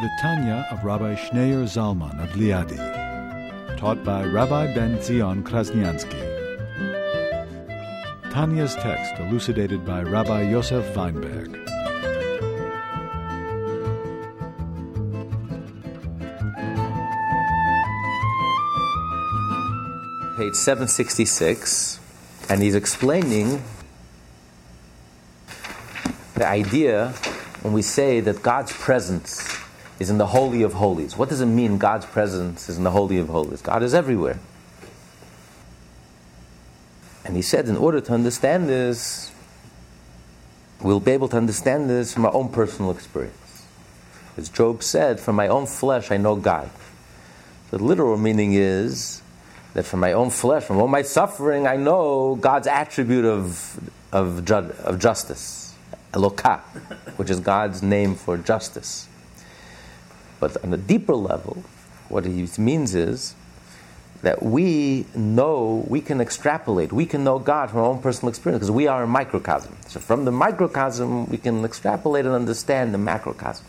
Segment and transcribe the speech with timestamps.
[0.00, 2.78] The Tanya of Rabbi Schneur Zalman of Liadi,
[3.76, 6.22] taught by Rabbi Ben Zion Krasniansky.
[8.30, 11.52] Tanya's text elucidated by Rabbi Yosef Weinberg.
[20.36, 21.98] Page 766,
[22.48, 23.64] and he's explaining
[26.36, 27.08] the idea
[27.62, 29.57] when we say that God's presence
[29.98, 31.16] is in the Holy of Holies.
[31.16, 33.62] What does it mean God's presence is in the Holy of Holies?
[33.62, 34.38] God is everywhere.
[37.24, 39.32] And he said, in order to understand this,
[40.80, 43.66] we'll be able to understand this from our own personal experience.
[44.36, 46.70] As Job said, from my own flesh I know God.
[47.70, 49.20] The literal meaning is
[49.74, 53.78] that from my own flesh, from all my suffering, I know God's attribute of,
[54.12, 55.74] of, of justice,
[56.12, 56.60] Elokah,
[57.18, 59.07] which is God's name for justice.
[60.40, 61.62] But on a deeper level,
[62.08, 63.34] what he means is
[64.22, 68.60] that we know, we can extrapolate, we can know God from our own personal experience
[68.60, 69.76] because we are a microcosm.
[69.86, 73.64] So from the microcosm, we can extrapolate and understand the macrocosm.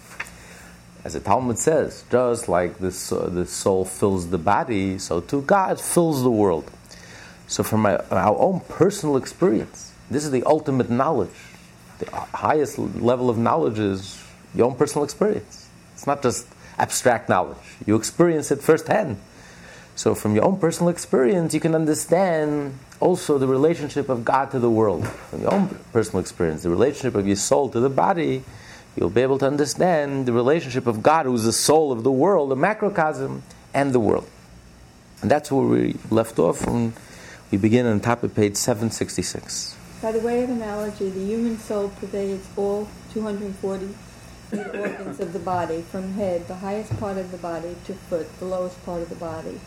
[1.03, 5.42] As the Talmud says, just like this, uh, the soul fills the body, so too
[5.44, 6.70] God fills the world.
[7.47, 11.30] So from our, our own personal experience, this is the ultimate knowledge.
[12.00, 14.23] The highest level of knowledge is
[14.56, 15.70] your own personal experience.
[15.94, 16.47] It's not just
[16.80, 17.58] abstract knowledge.
[17.85, 19.17] You experience it firsthand.
[19.95, 24.59] So, from your own personal experience, you can understand also the relationship of God to
[24.59, 25.05] the world.
[25.05, 28.44] From your own personal experience, the relationship of your soul to the body,
[28.95, 32.12] you'll be able to understand the relationship of God, who is the soul of the
[32.12, 34.28] world, the macrocosm, and the world.
[35.22, 36.94] And that's where we left off when
[37.51, 39.75] we begin on top of page 766.
[40.01, 43.94] By the way of analogy, the human soul pervades all 240
[44.58, 48.46] organs of the body, from head, the highest part of the body, to foot, the
[48.46, 49.60] lowest part of the body.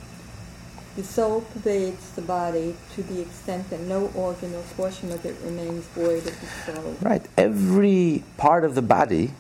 [0.96, 5.36] The soul pervades the body to the extent that no organ or portion of it
[5.42, 6.96] remains void of the soul.
[7.00, 7.24] Right.
[7.38, 9.32] Every part of the body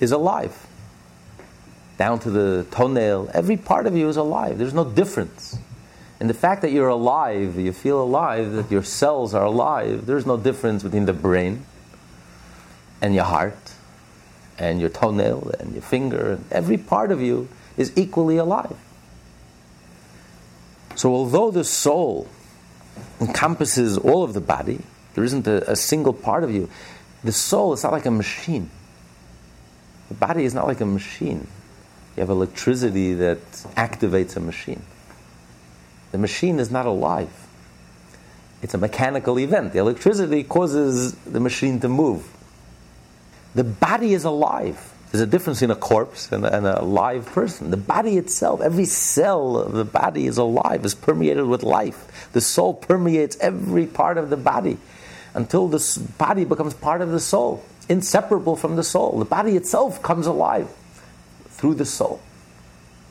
[0.00, 0.66] is alive.
[1.98, 4.58] Down to the toenail, every part of you is alive.
[4.58, 5.56] There's no difference.
[6.18, 10.26] And the fact that you're alive, you feel alive, that your cells are alive, there's
[10.26, 11.64] no difference between the brain
[13.00, 13.63] and your heart
[14.58, 16.32] and your toenail and your finger.
[16.32, 18.76] And every part of you is equally alive.
[20.96, 22.28] So, although the soul
[23.20, 24.80] encompasses all of the body,
[25.14, 26.68] there isn't a, a, single part of you.
[27.22, 28.70] The soul is not like a machine.
[30.08, 31.46] The body is not like a machine.
[32.16, 33.38] You have electricity that
[33.76, 34.82] activates a machine.
[36.12, 37.32] The machine is not alive.
[38.62, 39.72] It's a mechanical event.
[39.72, 42.28] The electricity causes the machine to move.
[43.54, 44.92] The body is alive.
[45.10, 47.70] There's a difference in a corpse and a, and a, live person.
[47.70, 52.28] The body itself, every cell of the body is alive, is permeated with life.
[52.32, 54.78] The soul permeates every part of the body
[55.34, 59.18] until the body becomes part of the soul, inseparable from the soul.
[59.18, 60.68] The body itself comes alive
[61.50, 62.20] through the soul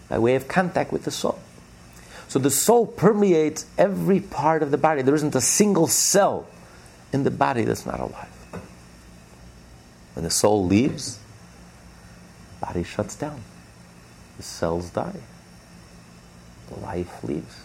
[0.09, 1.39] by way of contact with the soul.
[2.27, 5.03] So the soul permeates every part of the body.
[5.03, 6.47] There isn't a single cell
[7.13, 8.32] in the body that's not alive.
[10.13, 11.19] When the soul leaves,
[12.59, 13.41] the body shuts down.
[14.38, 15.22] The cells die.
[16.69, 17.59] The life leaves.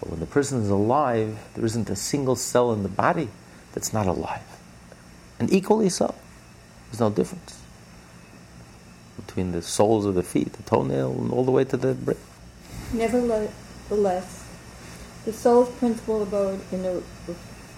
[0.00, 3.28] But when the person is alive, there isn't a single cell in the body
[3.72, 4.42] that's not alive.
[5.38, 6.14] And equally so.
[6.90, 7.60] There's no difference
[9.16, 12.18] between the soles of the feet, the toenail, and all the way to the brain.
[12.92, 14.44] Nevertheless,
[15.24, 17.02] the soul's principal abode in the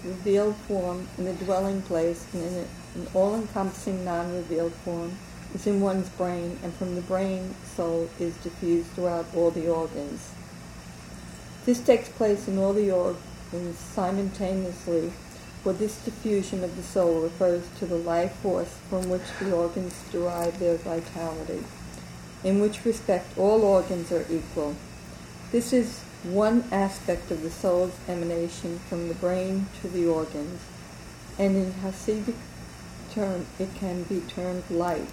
[0.05, 2.67] revealed form, in the dwelling place, and in the
[2.97, 5.17] an all-encompassing non-revealed form
[5.55, 10.33] is in one's brain, and from the brain, soul is diffused throughout all the organs.
[11.65, 15.13] This takes place in all the organs simultaneously,
[15.63, 19.95] for this diffusion of the soul refers to the life force from which the organs
[20.11, 21.65] derive their vitality,
[22.45, 24.75] in which respect all organs are equal.
[25.53, 30.61] This is one aspect of the soul's emanation from the brain to the organs,
[31.39, 32.35] and in Hasidic
[33.17, 35.09] term, it can be termed light.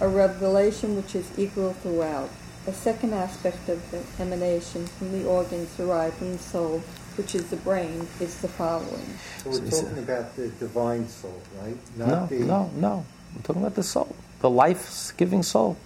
[0.00, 2.30] a revelation which is equal throughout.
[2.66, 6.82] A second aspect of the emanation from the organs derived from the soul,
[7.16, 9.08] which is the brain, is the following.
[9.42, 11.76] So we're talking about the divine soul, right?
[11.96, 12.94] Not No, the, no, no.
[13.34, 15.76] We're talking about the soul, the life-giving soul,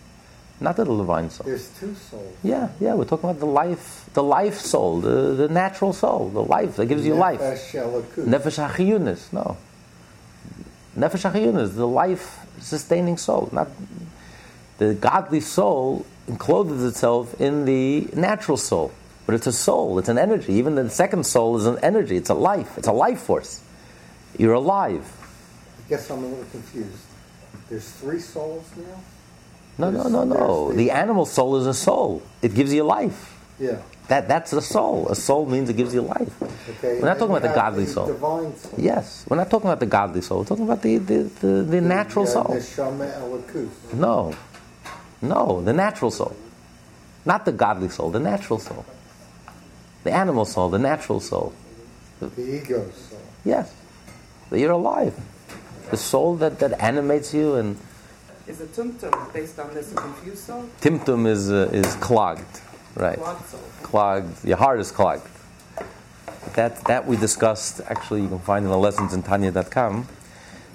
[0.61, 1.46] not the divine soul.
[1.46, 2.34] There's two souls.
[2.43, 2.94] Yeah, yeah.
[2.94, 6.87] We're talking about the life, the life soul, the, the natural soul, the life that
[6.87, 7.40] gives you life.
[7.40, 7.75] Nefesh
[8.67, 9.32] Elokut.
[9.32, 9.56] No.
[10.96, 13.69] Nefesh hachiyunis, the life-sustaining soul, not
[14.78, 18.92] the godly soul encloses itself in the natural soul,
[19.26, 20.54] but it's a soul, it's an energy.
[20.54, 22.16] Even the second soul is an energy.
[22.16, 22.76] It's a life.
[22.78, 23.62] It's a life force.
[24.38, 25.04] You're alive.
[25.87, 27.04] I guess I'm a little confused.
[27.69, 29.00] There's three souls now?
[29.78, 30.64] No, no, There's- no, no.
[30.66, 32.22] there's The the- animal soul is a soul.
[32.43, 33.36] It gives you life.
[33.58, 33.76] Yeah.
[34.10, 35.08] That, that's a soul.
[35.08, 36.42] A soul means it gives you life.
[36.42, 36.98] Okay.
[37.00, 38.06] We're not talking about the godly the soul.
[38.08, 38.74] Divine soul.
[38.76, 40.40] Yes, we're not talking about the godly soul.
[40.40, 42.56] We're talking about the, the, the, the natural The, uh, soul.
[42.56, 44.34] Neshama No,
[45.22, 46.34] no, the natural soul.
[47.24, 48.84] Not the godly soul, the natural soul.
[50.02, 51.52] The animal soul, the natural soul.
[52.18, 53.20] The ego soul.
[53.44, 53.72] Yes,
[54.50, 55.14] that you're alive.
[55.92, 57.76] The soul that, that animates you and
[58.48, 60.68] Is a tumtum based on this confused soul?
[60.80, 62.60] timtum is, uh, is clogged,
[62.94, 63.19] right?
[63.19, 63.60] Soul.
[63.82, 65.28] clogged, your heart is clogged.
[66.54, 70.08] That, that we discussed, actually, you can find in the lessons in Tanya.com.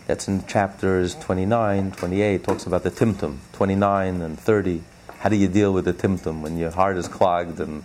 [0.08, 4.84] That's in chapters 29, 28, talks about the timtum, 29 and 30.
[5.20, 7.60] How do you deal with the timtum when your heart is clogged?
[7.60, 7.84] And,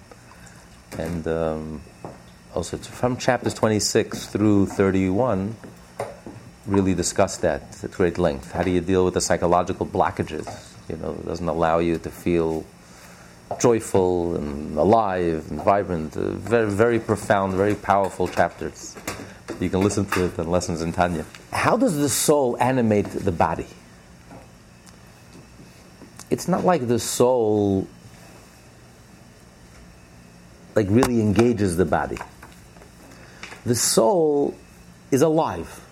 [0.98, 1.82] and um,
[2.54, 5.56] also, it's from chapters 26 through 31,
[6.66, 8.52] really discuss that at great length.
[8.52, 10.46] How do you deal with the psychological blockages?
[10.88, 12.64] You know, it doesn't allow you to feel
[13.58, 16.16] joyful and alive and vibrant.
[16.16, 18.96] Uh, very, very profound, very powerful chapters.
[19.58, 21.26] You can listen to it in Lessons in Tanya.
[21.52, 23.66] How does the soul animate the body?
[26.30, 27.88] It's not like the soul
[30.76, 32.18] like really engages the body.
[33.66, 34.56] The soul
[35.10, 35.84] is alive.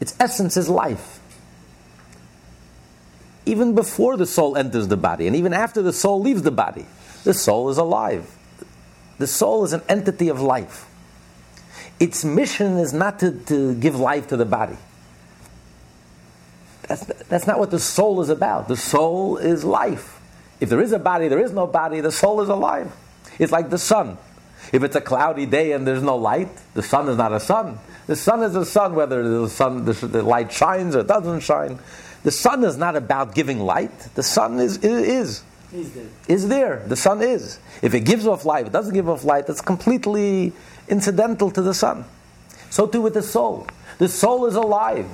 [0.00, 1.17] Its essence is life
[3.48, 6.86] even before the soul enters the body, and even after the soul leaves the body,
[7.24, 8.30] the soul is alive.
[9.18, 10.86] The soul is an entity of life.
[11.98, 14.76] Its mission is not to, to give life to the body.
[16.82, 18.68] That's, that's not what the soul is about.
[18.68, 20.20] The soul is life.
[20.60, 22.92] If there is a body, there is no body, the soul is alive.
[23.38, 24.18] It's like the sun.
[24.72, 27.78] If it's a cloudy day and there's no light, the sun is not a sun.
[28.06, 31.78] The sun is a sun, whether the sun the, the light shines or doesn't shine.
[32.24, 33.96] The sun is not about giving light.
[34.14, 35.42] The sun is is
[36.28, 36.82] is there.
[36.86, 37.58] The sun is.
[37.82, 39.46] If it gives off light, it doesn't give off light.
[39.46, 40.52] That's completely
[40.88, 42.04] incidental to the sun.
[42.70, 43.66] So too with the soul.
[43.98, 45.06] The soul is alive.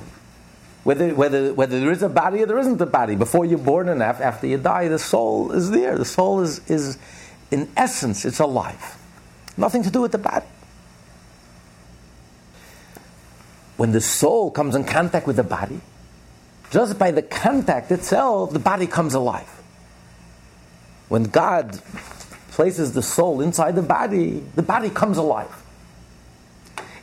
[0.84, 3.88] Whether, whether, whether there is a body or there isn't a body, before you're born
[3.88, 5.96] and after you die, the soul is there.
[5.96, 6.98] The soul is, is,
[7.50, 8.98] in essence, it's alive.
[9.56, 10.44] Nothing to do with the body.
[13.78, 15.80] When the soul comes in contact with the body,
[16.74, 19.48] just by the contact itself, the body comes alive.
[21.08, 21.80] When God
[22.50, 25.54] places the soul inside the body, the body comes alive.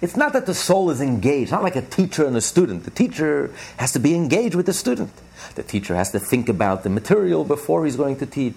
[0.02, 2.84] It's not that the soul is engaged, not like a teacher and a student.
[2.84, 5.14] The teacher has to be engaged with the student.
[5.56, 8.56] The teacher has to think about the material before he's going to teach.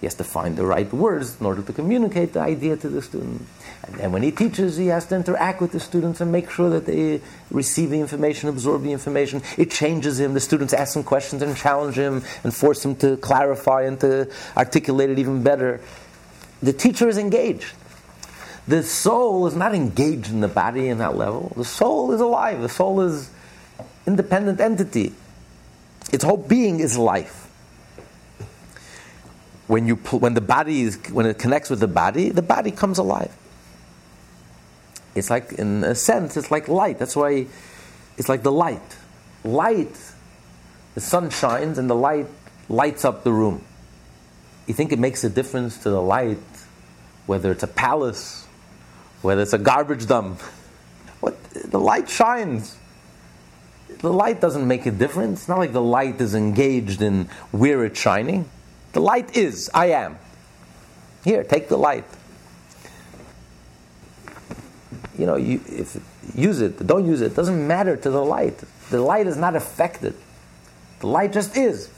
[0.00, 3.02] He has to find the right words in order to communicate the idea to the
[3.02, 3.46] student.
[3.98, 6.86] And when he teaches, he has to interact with the students and make sure that
[6.86, 7.20] they
[7.50, 9.42] receive the information, absorb the information.
[9.58, 10.34] It changes him.
[10.34, 14.30] The students ask him questions and challenge him and force him to clarify and to
[14.56, 15.80] articulate it even better.
[16.62, 17.72] The teacher is engaged.
[18.68, 21.52] The soul is not engaged in the body in that level.
[21.56, 22.60] The soul is alive.
[22.60, 23.30] The soul is
[24.06, 25.14] independent entity.
[26.12, 27.40] Its whole being is life
[29.70, 32.98] when you when the body is when it connects with the body, the body comes
[32.98, 33.32] alive.
[35.14, 36.98] It's like in a sense, it's like light.
[36.98, 37.46] That's why
[38.16, 38.96] it's like the light.
[39.44, 39.96] Light,
[40.94, 42.26] the sun shines and the light
[42.68, 43.64] lights up the room.
[44.66, 46.38] You think it makes a difference to the light,
[47.26, 48.46] whether it's a palace,
[49.22, 50.40] whether it's a garbage dump.
[51.20, 52.76] What the light shines.
[53.98, 55.40] The light doesn't make a difference.
[55.40, 58.48] It's not like the light is engaged in where it's shining.
[58.92, 60.18] The light is, I am.
[61.24, 62.06] Here, take the light.
[65.20, 66.00] You know, you, if
[66.34, 68.58] use it, don't use it, doesn't matter to the light.
[68.88, 70.14] The light is not affected.
[71.00, 71.90] The light just is.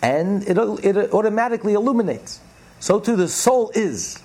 [0.00, 2.38] And it, it automatically illuminates.
[2.78, 4.22] So too the soul is.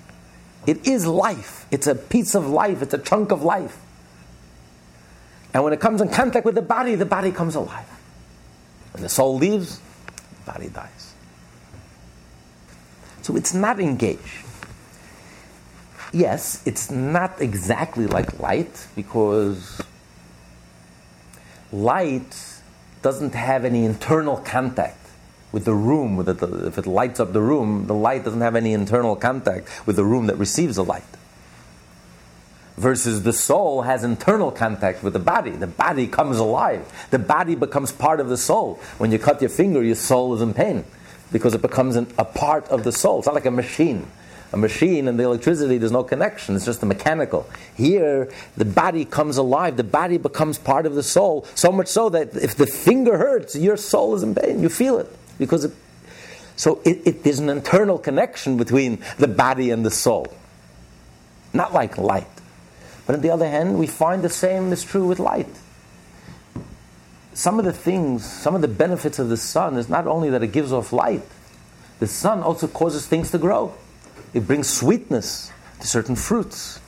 [0.64, 1.66] It is life.
[1.72, 2.82] It's a piece of life.
[2.82, 3.76] It's a chunk of life.
[5.52, 7.88] And when it comes in contact with the body, the body comes alive.
[8.92, 9.80] When the soul leaves,
[10.44, 11.14] the body dies.
[13.22, 14.44] So it's not engaged.
[16.12, 19.80] Yes, it's not exactly like light because
[21.72, 22.60] light
[23.02, 24.98] doesn't have any internal contact
[25.52, 26.16] with the room.
[26.16, 26.28] With
[26.66, 30.04] if it lights up the room, the light doesn't have any internal contact with the
[30.04, 31.04] room that receives the light.
[32.76, 35.50] Versus the soul has internal contact with the body.
[35.50, 36.90] The body comes alive.
[37.10, 38.80] The body becomes part of the soul.
[38.98, 40.84] When you cut your finger, your soul is in pain
[41.30, 43.18] because it becomes an, a part of the soul.
[43.18, 44.06] It's not like a machine.
[44.52, 46.56] A machine and the electricity, there's no connection.
[46.56, 47.48] It's just a mechanical.
[47.76, 49.76] Here, the body comes alive.
[49.76, 51.46] The body becomes part of the soul.
[51.54, 54.60] So much so that if the finger hurts, your soul is in pain.
[54.60, 55.06] You feel it
[55.38, 55.72] because it,
[56.56, 60.26] so it, it, there's an internal connection between the body and the soul.
[61.52, 62.26] Not like light.
[63.06, 65.48] But on the other hand, we find the same is true with light.
[67.34, 70.42] Some of the things, some of the benefits of the sun is not only that
[70.42, 71.22] it gives off light,
[72.00, 73.74] the sun also causes things to grow.
[74.32, 76.80] It brings sweetness to certain fruits.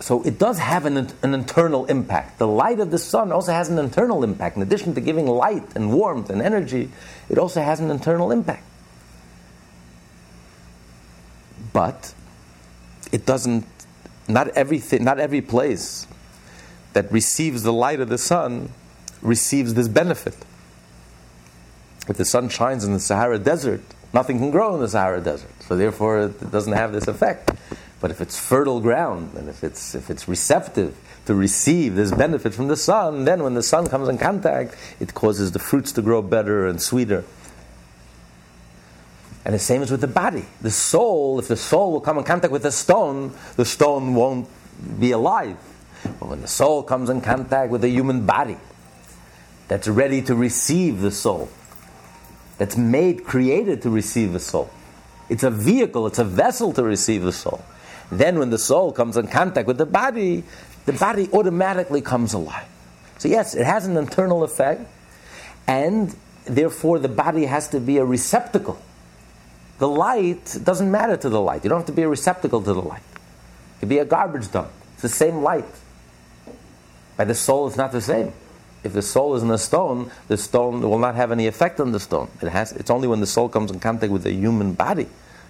[0.00, 2.38] So it does have an, an internal impact.
[2.38, 4.56] The light of the sun also has an internal impact.
[4.56, 6.90] In addition to giving light and warmth and energy,
[7.28, 8.64] it also has an internal impact.
[11.72, 12.14] But
[13.12, 13.66] it doesn't,
[14.28, 16.06] not everything, not every place
[16.92, 18.70] that receives the light of the sun
[19.22, 20.36] receives this benefit.
[22.08, 23.82] If the sun shines in the Sahara Desert,
[24.16, 25.50] nothing can grow in the Sahara Desert.
[25.60, 27.50] So therefore, it doesn't have this effect.
[28.00, 30.96] But if it's fertile ground and if it's, if it's receptive
[31.26, 35.12] to receive this benefit from the sun, then when the sun comes in contact, it
[35.12, 37.24] causes the fruits to grow better and sweeter.
[39.44, 40.46] And the same is with the body.
[40.62, 44.48] The soul, if the soul will come in contact with the stone, the stone won't
[44.98, 45.58] be alive.
[46.02, 48.56] But when the soul comes in contact with the human body
[49.68, 51.50] that's ready to receive the soul,
[52.58, 54.70] that's made, created to receive the soul,
[55.28, 57.64] it's a vehicle, it's a vessel to receive the soul.
[58.10, 60.44] Then, when the soul comes in contact with the body,
[60.84, 62.68] the body automatically comes alive.
[63.18, 64.82] So, yes, it has an internal effect,
[65.66, 68.80] and therefore the body has to be a receptacle.
[69.78, 71.64] The light doesn't matter to the light.
[71.64, 73.02] You don't have to be a receptacle to the light.
[73.76, 74.70] It could be a garbage dump.
[74.94, 75.64] It's the same light.
[77.16, 78.32] By the soul, it's not the same.
[78.84, 81.92] If the soul is in a stone, the stone will not have any effect on
[81.92, 82.28] the stone.
[82.40, 85.08] It has, it's only when the soul comes in contact with the human body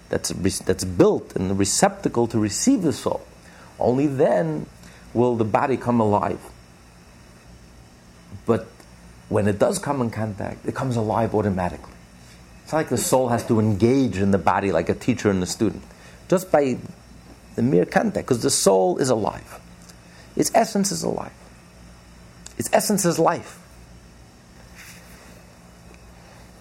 [0.09, 3.21] that's, that's built and the receptacle to receive the soul.
[3.79, 4.65] Only then
[5.13, 6.39] will the body come alive.
[8.45, 8.67] But
[9.29, 11.93] when it does come in contact, it comes alive automatically.
[12.63, 15.45] It's like the soul has to engage in the body like a teacher and a
[15.45, 15.83] student,
[16.27, 16.77] just by
[17.55, 19.59] the mere contact, because the soul is alive.
[20.35, 21.31] Its essence is alive.
[22.57, 23.59] Its essence is life.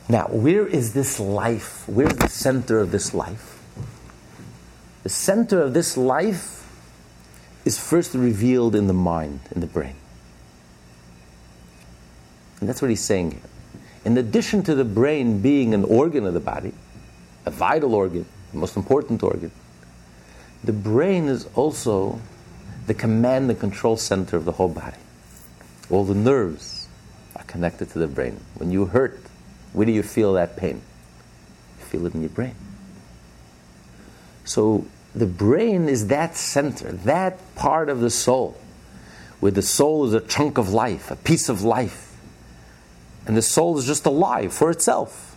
[0.09, 1.89] Now, where is this life?
[1.89, 3.61] Where's the center of this life?
[5.03, 6.63] The center of this life
[7.65, 9.97] is first revealed in the mind, in the brain.
[12.61, 13.41] And that's what he's saying here.
[14.05, 16.73] In addition to the brain being an organ of the body,
[17.45, 19.51] a vital organ, the most important organ,
[20.63, 22.21] the brain is also
[22.87, 24.97] the command and control center of the whole body.
[25.91, 26.89] All the nerves
[27.37, 28.41] are connected to the brain.
[28.57, 29.21] When you hurt,
[29.73, 30.81] where do you feel that pain?
[31.79, 32.55] You feel it in your brain.
[34.45, 38.59] So the brain is that center, that part of the soul,
[39.41, 42.17] where the soul is a chunk of life, a piece of life.
[43.27, 45.37] And the soul is just alive for itself.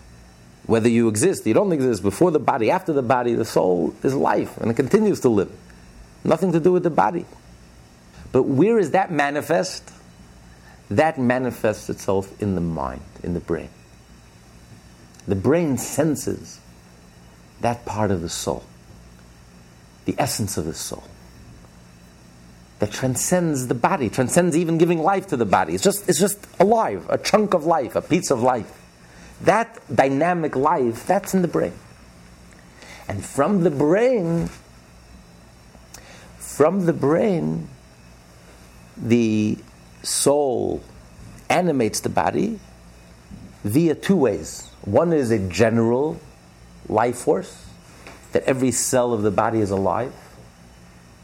[0.65, 4.13] Whether you exist, you don't exist, before the body, after the body, the soul is
[4.13, 5.51] life and it continues to live.
[6.24, 7.25] Nothing to do with the body.
[8.32, 9.91] But where is that manifest?
[10.89, 13.69] That manifests itself in the mind, in the brain.
[15.27, 16.60] The brain senses
[17.62, 18.63] that part of the soul,
[20.05, 21.03] the essence of the soul,
[22.79, 25.75] that transcends the body, transcends even giving life to the body.
[25.75, 28.72] It's just, it's just alive, a chunk of life, a piece of life.
[29.41, 31.74] That dynamic life, that's in the brain.
[33.08, 34.50] And from the brain,
[36.38, 37.67] from the brain,
[38.98, 39.58] the
[40.01, 40.82] soul
[41.50, 42.60] animates the body
[43.63, 44.70] via two ways.
[44.82, 46.20] One is a general
[46.88, 47.65] life force,
[48.32, 50.13] that every cell of the body is alive.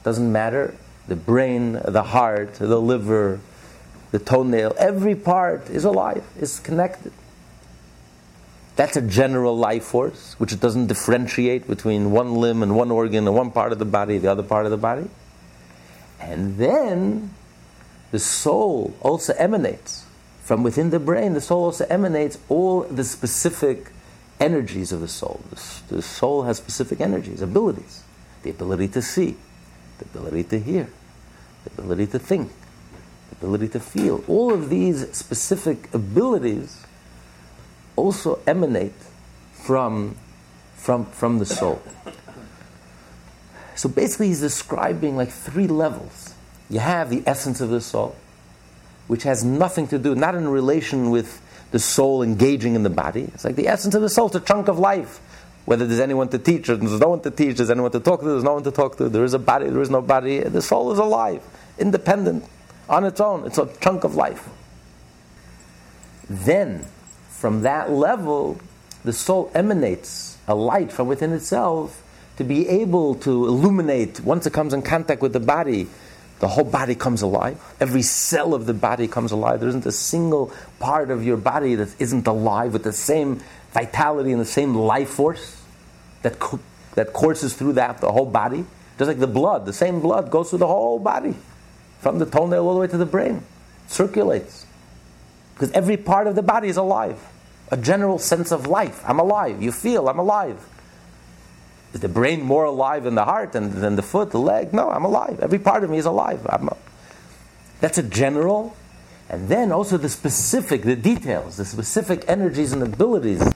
[0.04, 0.76] Doesn't matter.
[1.08, 3.40] The brain, the heart, the liver,
[4.12, 7.12] the toenail, every part is alive, is connected.
[8.76, 13.36] That's a general life force, which doesn't differentiate between one limb and one organ and
[13.36, 15.10] one part of the body, the other part of the body.
[16.20, 17.34] And then
[18.12, 20.06] the soul also emanates
[20.46, 23.92] from within the brain, the soul also emanates all the specific
[24.40, 25.42] energies of the soul.
[25.50, 28.04] The, the soul has specific energies, abilities.
[28.44, 29.38] The ability to see,
[29.98, 30.90] the ability to hear,
[31.64, 32.52] the ability to think,
[33.32, 34.24] the ability to feel.
[34.28, 36.86] All of these specific abilities
[37.96, 38.94] also emanate
[39.52, 40.16] from,
[40.76, 41.82] from, from the soul.
[43.76, 46.35] So basically, he's describing like three levels.
[46.70, 48.16] You have the essence of the soul,
[49.08, 51.42] which has nothing to do, not in relation with
[51.72, 53.30] the soul engaging in the body.
[53.34, 55.20] It's like the essence of the soul, it's a chunk of life.
[55.66, 58.20] Whether there's anyone to teach or there's no one to teach, there's anyone to talk
[58.20, 60.40] to, there's no one to talk to, there is a body, there is no body.
[60.40, 61.44] The soul is alive,
[61.80, 62.46] independent,
[62.88, 63.46] on its own.
[63.46, 64.48] It's a chunk of life.
[66.30, 66.86] Then,
[67.30, 68.60] from that level,
[69.04, 72.04] the soul emanates a light from within itself
[72.38, 75.88] to be able to illuminate, once it comes in contact with the body,
[76.46, 77.60] the whole body comes alive.
[77.80, 79.62] Every cell of the body comes alive.
[79.62, 84.32] There isn't a single part of your body that isn't alive with the same vitality
[84.32, 85.60] and the same life force
[86.22, 86.60] that, co-
[86.94, 88.64] that courses through that, the whole body.
[89.00, 91.34] Just like the blood, the same blood goes through the whole body,
[92.02, 93.42] from the toenail all the way to the brain.
[93.88, 94.68] Circulates.
[95.56, 97.20] Because every part of the body is alive.
[97.72, 99.02] A general sense of life.
[99.08, 99.64] I'm alive.
[99.64, 100.64] You feel I'm alive.
[101.96, 104.74] Is the brain more alive than the heart than, than the foot, the leg?
[104.74, 105.40] No, I'm alive.
[105.40, 106.46] Every part of me is alive.
[107.80, 108.76] That's a general.
[109.30, 113.50] And then also the specific, the details, the specific energies and abilities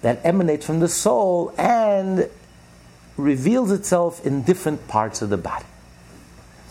[0.00, 2.28] that emanate from the soul and
[3.16, 5.64] reveals itself in different parts of the body,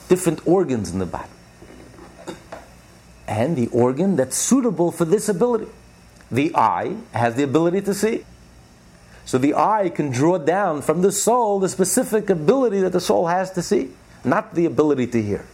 [0.10, 1.30] different organs in the body.
[3.26, 5.72] And the organ that's suitable for this ability.
[6.30, 8.26] The eye has the ability to see.
[9.32, 13.28] So the eye can draw down from the soul the specific ability that the soul
[13.28, 13.92] has to see,
[14.26, 15.46] not the ability to hear.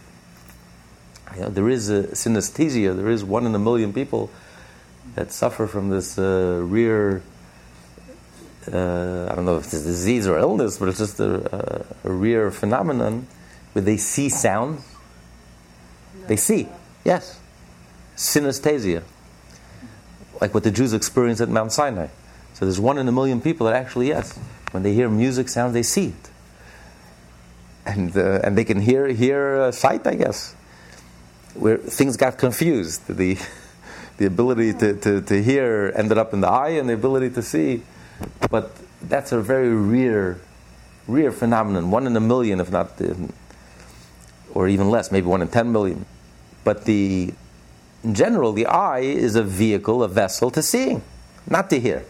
[1.36, 4.30] You know, there is a synesthesia, there is one in a million people
[5.14, 7.22] that suffer from this uh, rear,
[8.66, 12.10] uh, I don't know if it's a disease or illness, but it's just a, a,
[12.10, 13.28] rear phenomenon
[13.74, 14.82] where they see sounds.
[16.26, 16.66] They see,
[17.04, 17.38] yes.
[18.16, 19.04] Synesthesia.
[20.40, 22.08] Like what the Jews experience at Mount Sinai.
[22.58, 24.36] So there's one in a million people that actually, yes,
[24.72, 26.30] when they hear music sounds, they see it.
[27.86, 30.56] And, uh, and they can hear, hear sight, I guess.
[31.54, 33.06] Where things got confused.
[33.06, 33.38] The,
[34.16, 37.42] the ability to, to, to hear ended up in the eye and the ability to
[37.42, 37.82] see.
[38.50, 40.40] But that's a very rare,
[41.06, 41.92] rare phenomenon.
[41.92, 43.00] One in a million, if not,
[44.52, 46.06] or even less, maybe one in ten million.
[46.64, 47.32] But the,
[48.02, 51.02] in general, the eye is a vehicle, a vessel to seeing,
[51.48, 52.04] not to hear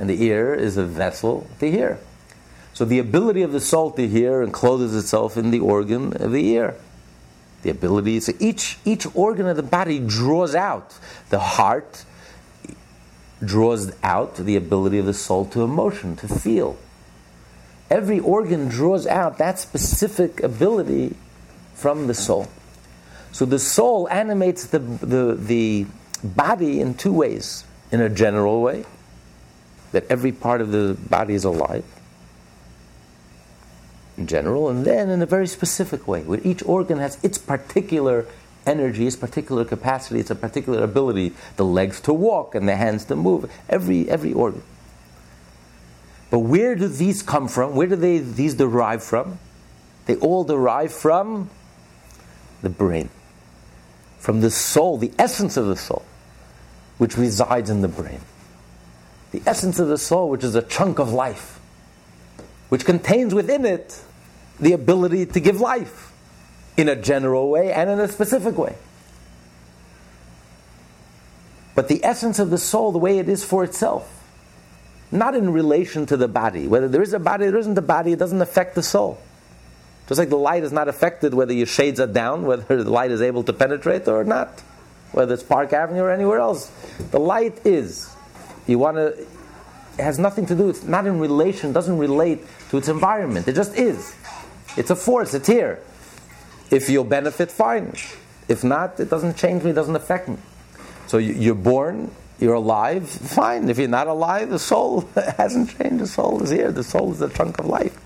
[0.00, 1.98] and the ear is a vessel to hear.
[2.72, 6.42] So the ability of the soul to hear encloses itself in the organ of the
[6.48, 6.74] ear.
[7.60, 10.98] The ability, so each, each organ of the body draws out.
[11.28, 12.06] The heart
[13.44, 16.78] draws out the ability of the soul to emotion, to feel.
[17.90, 21.14] Every organ draws out that specific ability
[21.74, 22.48] from the soul.
[23.32, 25.86] So the soul animates the, the, the
[26.24, 28.86] body in two ways in a general way,
[29.92, 31.84] that every part of the body is alive
[34.16, 38.26] in general, and then in a very specific way, where each organ has its particular
[38.66, 43.06] energy, its particular capacity, its a particular ability, the legs to walk and the hands
[43.06, 44.62] to move, every, every organ.
[46.30, 47.74] But where do these come from?
[47.74, 49.38] Where do they, these derive from?
[50.06, 51.48] They all derive from
[52.62, 53.08] the brain,
[54.18, 56.04] from the soul, the essence of the soul,
[56.98, 58.20] which resides in the brain
[59.32, 61.60] the essence of the soul, which is a chunk of life,
[62.68, 64.00] which contains within it
[64.58, 66.12] the ability to give life
[66.76, 68.76] in a general way and in a specific way.
[71.74, 74.08] But the essence of the soul, the way it is for itself,
[75.12, 76.66] not in relation to the body.
[76.66, 79.20] Whether there is a body, there isn't a body, it doesn't affect the soul.
[80.08, 83.10] Just like the light is not affected whether your shades are down, whether the light
[83.10, 84.60] is able to penetrate or not,
[85.12, 86.70] whether it's Park Avenue or anywhere else.
[87.10, 88.14] The light is.
[88.66, 89.28] You want to, it
[89.98, 93.48] has nothing to do, it's not in relation, doesn't relate to its environment.
[93.48, 94.14] It just is.
[94.76, 95.80] It's a force, it's here.
[96.70, 97.92] If you'll benefit, fine.
[98.48, 100.36] If not, it doesn't change me, it doesn't affect me.
[101.06, 103.68] So you're born, you're alive, fine.
[103.68, 105.98] If you're not alive, the soul hasn't changed.
[105.98, 106.72] The soul is here.
[106.72, 107.98] The soul is the trunk of life.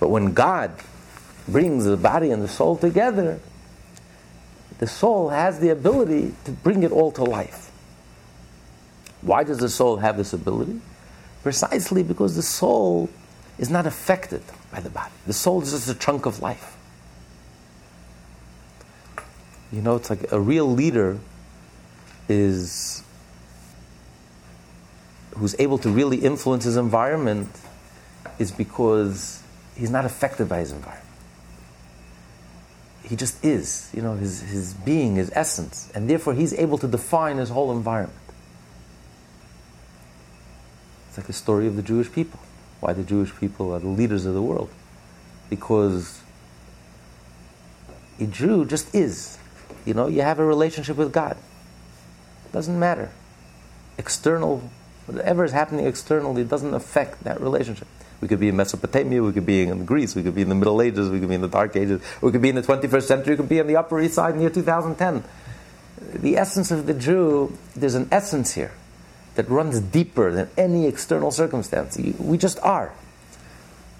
[0.00, 0.72] But when God
[1.46, 3.40] brings the body and the soul together,
[4.78, 7.67] the soul has the ability to bring it all to life.
[9.22, 10.80] Why does the soul have this ability?
[11.42, 13.10] Precisely because the soul
[13.58, 15.12] is not affected by the body.
[15.26, 16.76] The soul is just a chunk of life.
[19.72, 21.18] You know, it's like a real leader
[22.28, 23.02] is
[25.36, 27.48] who's able to really influence his environment
[28.38, 29.42] is because
[29.76, 31.04] he's not affected by his environment.
[33.02, 36.88] He just is, you know, his, his being, his essence, and therefore he's able to
[36.88, 38.18] define his whole environment.
[41.18, 42.38] Like the story of the Jewish people.
[42.78, 44.70] Why the Jewish people are the leaders of the world.
[45.50, 46.20] Because
[48.20, 49.36] a Jew just is.
[49.84, 51.36] You know, you have a relationship with God.
[52.52, 53.10] Doesn't matter.
[53.98, 54.70] External,
[55.06, 57.88] whatever is happening externally doesn't affect that relationship.
[58.20, 60.54] We could be in Mesopotamia, we could be in Greece, we could be in the
[60.54, 63.02] Middle Ages, we could be in the Dark Ages, we could be in the 21st
[63.02, 65.24] century, we could be on the Upper East Side in the year 2010.
[66.20, 68.70] The essence of the Jew, there's an essence here
[69.38, 71.96] that runs deeper than any external circumstance.
[71.96, 72.92] We just are.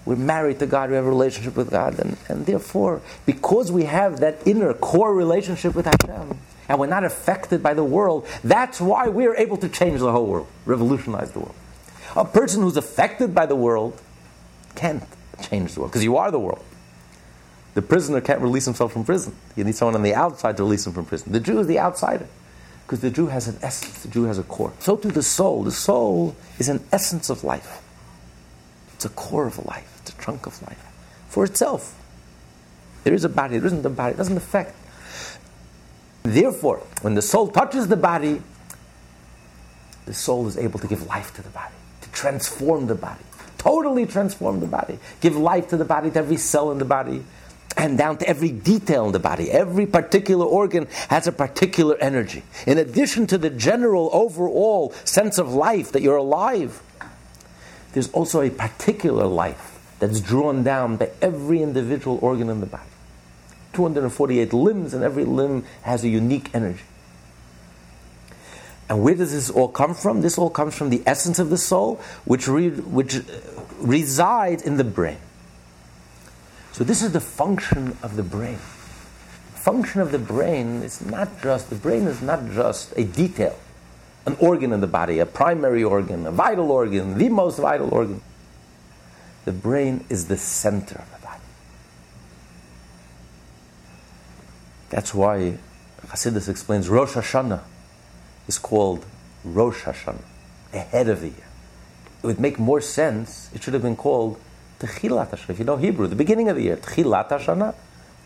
[0.05, 3.85] We're married to God, we have a relationship with God, and, and therefore, because we
[3.85, 8.81] have that inner core relationship with Hashem, and we're not affected by the world, that's
[8.81, 11.55] why we're able to change the whole world, revolutionize the world.
[12.17, 14.01] A person who's affected by the world
[14.75, 15.03] can't
[15.41, 16.65] change the world, because you are the world.
[17.75, 19.33] The prisoner can't release himself from prison.
[19.55, 21.31] You need someone on the outside to release him from prison.
[21.31, 22.27] The Jew is the outsider,
[22.89, 24.73] because the Jew has an essence, the Jew has a core.
[24.79, 25.61] So too the soul.
[25.61, 27.83] The soul is an essence of life.
[28.95, 30.83] It's a core of life, it's a trunk of life
[31.27, 31.95] for itself.
[33.03, 34.75] There is a body, there isn't a body, it doesn't affect.
[36.23, 38.41] Therefore, when the soul touches the body,
[40.07, 43.23] the soul is able to give life to the body, to transform the body,
[43.59, 47.23] totally transform the body, give life to the body, to every cell in the body,
[47.79, 49.49] and down to every detail in the body.
[49.49, 52.43] Every particular organ has a particular energy.
[52.67, 56.81] In addition to the general overall sense of life that you're alive,
[57.93, 62.83] there's also a particular life that's drawn down by every individual organ in the body.
[63.71, 66.83] 248 limbs, and every limb has a unique energy.
[68.89, 70.19] And where does this all come from?
[70.19, 73.21] This all comes from the essence of the soul, which, re- which uh,
[73.79, 75.19] resides in the brain.
[76.71, 78.59] So, this is the function of the brain.
[79.53, 83.57] Function of the brain is not just, the brain is not just a detail
[84.29, 88.21] an organ in the body, a primary organ, a vital organ, the most vital organ.
[89.45, 91.41] The brain is the center of the body.
[94.89, 95.57] That's why
[96.07, 97.61] Hasidus explains Rosh Hashanah
[98.47, 99.05] is called
[99.43, 100.25] Rosh Hashanah,
[100.71, 101.47] the head of the year.
[102.21, 104.39] It would make more sense, it should have been called
[104.79, 105.49] Techilat Hashanah.
[105.49, 107.75] If you know Hebrew, the beginning of the year, Techilat Hashanah.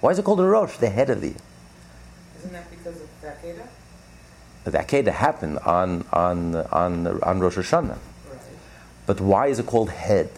[0.01, 1.37] Why is it called a Rosh, the head of the year?
[2.39, 3.67] Isn't that because of the Akedah?
[4.65, 7.89] the Akedah happened on, on, on, on Rosh Hashanah.
[7.89, 8.39] Right.
[9.05, 10.29] But why is it called head?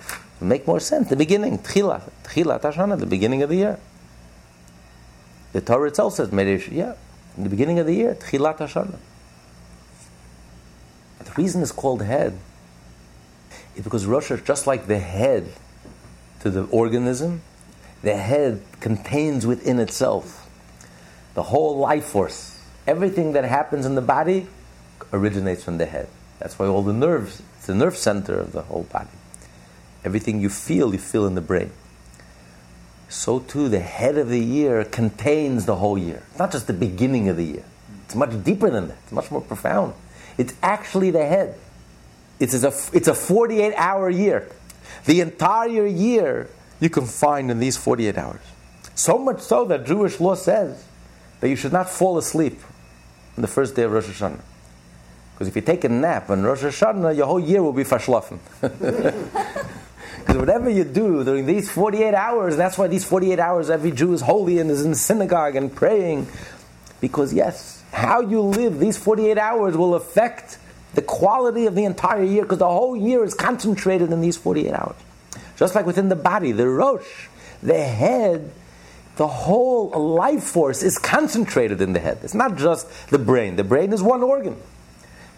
[0.41, 1.10] It make more sense.
[1.10, 3.80] The beginning, Tchilat, Tchilat Hashanah, the beginning of the year.
[5.54, 6.95] The Torah itself says, Meresh, yeah,
[7.38, 8.99] in the beginning of the year, Tchilat Hashanah.
[11.19, 12.38] The reason it's called head
[13.75, 15.51] is because Rosh is just like the head
[16.46, 17.42] to the organism,
[18.04, 20.48] the head contains within itself
[21.34, 24.46] the whole life force everything that happens in the body
[25.12, 26.08] originates from the head.
[26.38, 29.10] That's why all the nerves, it's the nerve center of the whole body.
[30.04, 31.72] Everything you feel, you feel in the brain.
[33.10, 36.22] So too, the head of the year contains the whole year.
[36.30, 37.66] It's not just the beginning of the year.
[38.06, 38.98] It's much deeper than that.
[39.02, 39.96] It's much more profound.
[40.38, 41.58] It's actually the head.
[42.40, 44.48] It's a, it's a 48 hour year.
[45.06, 48.41] The entire year you can find in these 48 hours.
[48.95, 50.86] So much so that Jewish law says
[51.39, 52.60] that you should not fall asleep
[53.38, 54.41] on the first day of Rosh Hashanah.
[55.34, 58.39] Because if you take a nap on Rosh Hashanah, your whole year will be fashlafen.
[60.26, 64.12] Because whatever you do during these 48 hours, that's why these 48 hours every Jew
[64.12, 66.28] is holy and is in the synagogue and praying.
[67.00, 70.58] Because, yes, how you live these 48 hours will affect
[70.96, 74.74] the quality of the entire year because the whole year is concentrated in these 48
[74.74, 74.96] hours.
[75.58, 77.28] Just like within the body, the Rosh,
[77.62, 78.52] the head,
[79.16, 82.20] the whole life force is concentrated in the head.
[82.24, 83.56] It's not just the brain.
[83.56, 84.58] The brain is one organ.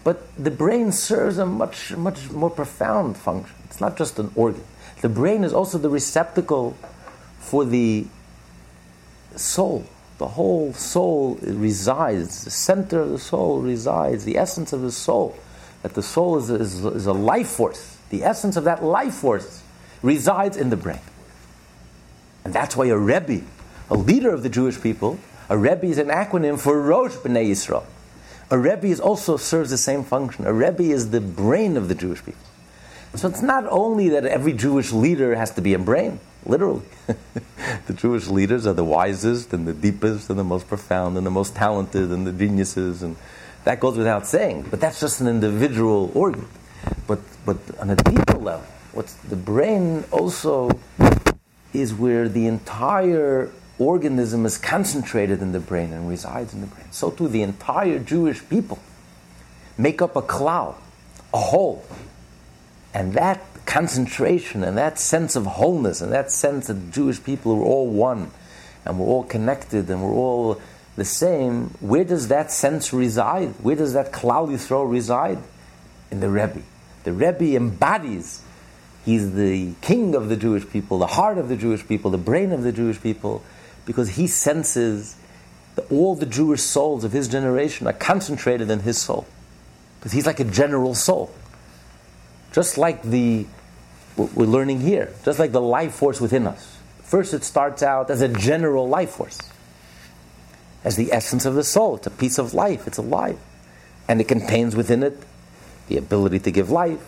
[0.03, 3.55] But the brain serves a much, much more profound function.
[3.65, 4.63] It's not just an organ.
[5.01, 6.75] The brain is also the receptacle
[7.39, 8.07] for the
[9.35, 9.85] soul.
[10.17, 15.37] The whole soul resides, the center of the soul resides, the essence of the soul.
[15.83, 17.97] That the soul is, is, is a life force.
[18.09, 19.63] The essence of that life force
[20.01, 20.99] resides in the brain.
[22.43, 23.43] And that's why a Rebbe
[23.89, 25.19] a leader of the Jewish people.
[25.49, 27.85] A Rebbe is an acronym for Rosh B'nai Yisrael.
[28.49, 30.45] A Rebbe is also serves the same function.
[30.45, 32.41] A Rebbe is the brain of the Jewish people.
[33.15, 36.83] So it's not only that every Jewish leader has to be a brain, literally.
[37.87, 41.31] the Jewish leaders are the wisest and the deepest and the most profound and the
[41.31, 43.15] most talented and the geniuses and
[43.67, 44.67] That goes without saying.
[44.69, 46.47] But that's just an individual organ.
[47.05, 50.69] But, but on a deeper level, what's the brain also
[51.73, 56.85] is where the entire organism is concentrated in the brain and resides in the brain.
[56.91, 58.79] So too, the entire Jewish people
[59.77, 60.75] make up a klal,
[61.33, 61.85] a whole.
[62.93, 67.65] And that concentration and that sense of wholeness and that sense that Jewish people are
[67.65, 68.31] all one
[68.85, 70.61] and we're all connected and we're all
[70.97, 73.49] the same, where does that sense reside?
[73.61, 75.37] Where does that Klal Yisrael reside?
[76.09, 76.63] In the Rebbe.
[77.03, 78.41] The Rebbe embodies,
[79.05, 82.51] he's the king of the Jewish people, the heart of the Jewish people, the brain
[82.51, 83.43] of the Jewish people,
[83.85, 85.15] because he senses
[85.75, 89.27] that all the Jewish souls of his generation are concentrated in his soul.
[89.99, 91.31] Because he's like a general soul.
[92.53, 93.45] Just like the,
[94.15, 96.75] what we're learning here, just like the life force within us.
[97.03, 99.39] First, it starts out as a general life force
[100.87, 101.97] as the essence of the soul.
[101.97, 103.37] It's a piece of life, it's alive.
[104.07, 105.21] And it contains within it
[105.89, 107.05] the ability to give life,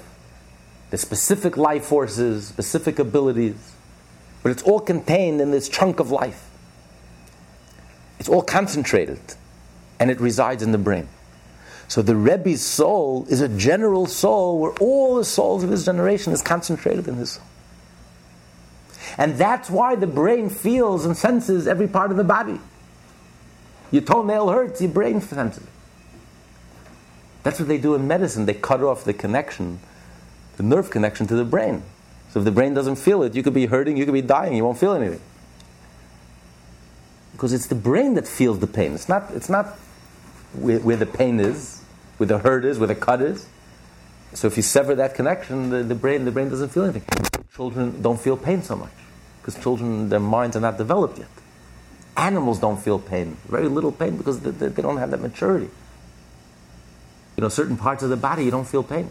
[0.90, 3.72] the specific life forces, specific abilities.
[4.44, 6.50] But it's all contained in this chunk of life.
[8.20, 9.22] It's all concentrated,
[9.98, 11.08] and it resides in the brain.
[11.88, 16.34] So the Rebbe's soul is a general soul where all the souls of his generation
[16.34, 17.46] is concentrated in his soul.
[19.18, 22.60] And that's why the brain feels and senses every part of the body.
[23.92, 25.70] Your toenail hurts, your brain senses it.
[27.44, 28.46] That's what they do in medicine.
[28.46, 29.80] They cut off the connection,
[30.58, 31.84] the nerve connection to the brain.
[32.32, 34.56] So if the brain doesn't feel it, you could be hurting, you could be dying,
[34.56, 35.22] you won't feel anything.
[37.32, 38.94] Because it's the brain that feels the pain.
[38.94, 39.78] It's not, it's not
[40.54, 41.82] where, where the pain is,
[42.18, 43.48] where the hurt is, where the cut is.
[44.34, 47.04] So if you sever that connection, the, the brain the brain doesn't feel anything.
[47.56, 48.92] Children don't feel pain so much
[49.42, 51.30] because children their minds are not developed yet.
[52.20, 55.70] Animals don't feel pain, very little pain because they, they don't have that maturity.
[57.38, 59.10] You know, certain parts of the body you don't feel pain.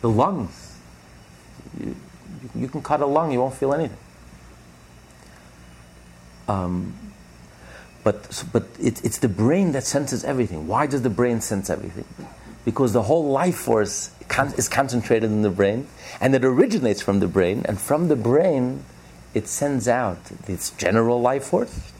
[0.00, 0.78] The lungs,
[1.78, 1.94] you,
[2.54, 3.98] you can cut a lung, you won't feel anything.
[6.48, 6.94] Um,
[8.02, 10.66] but but it, it's the brain that senses everything.
[10.66, 12.06] Why does the brain sense everything?
[12.64, 14.12] Because the whole life force
[14.56, 15.88] is concentrated in the brain,
[16.22, 18.82] and it originates from the brain, and from the brain
[19.34, 21.92] it sends out its general life force,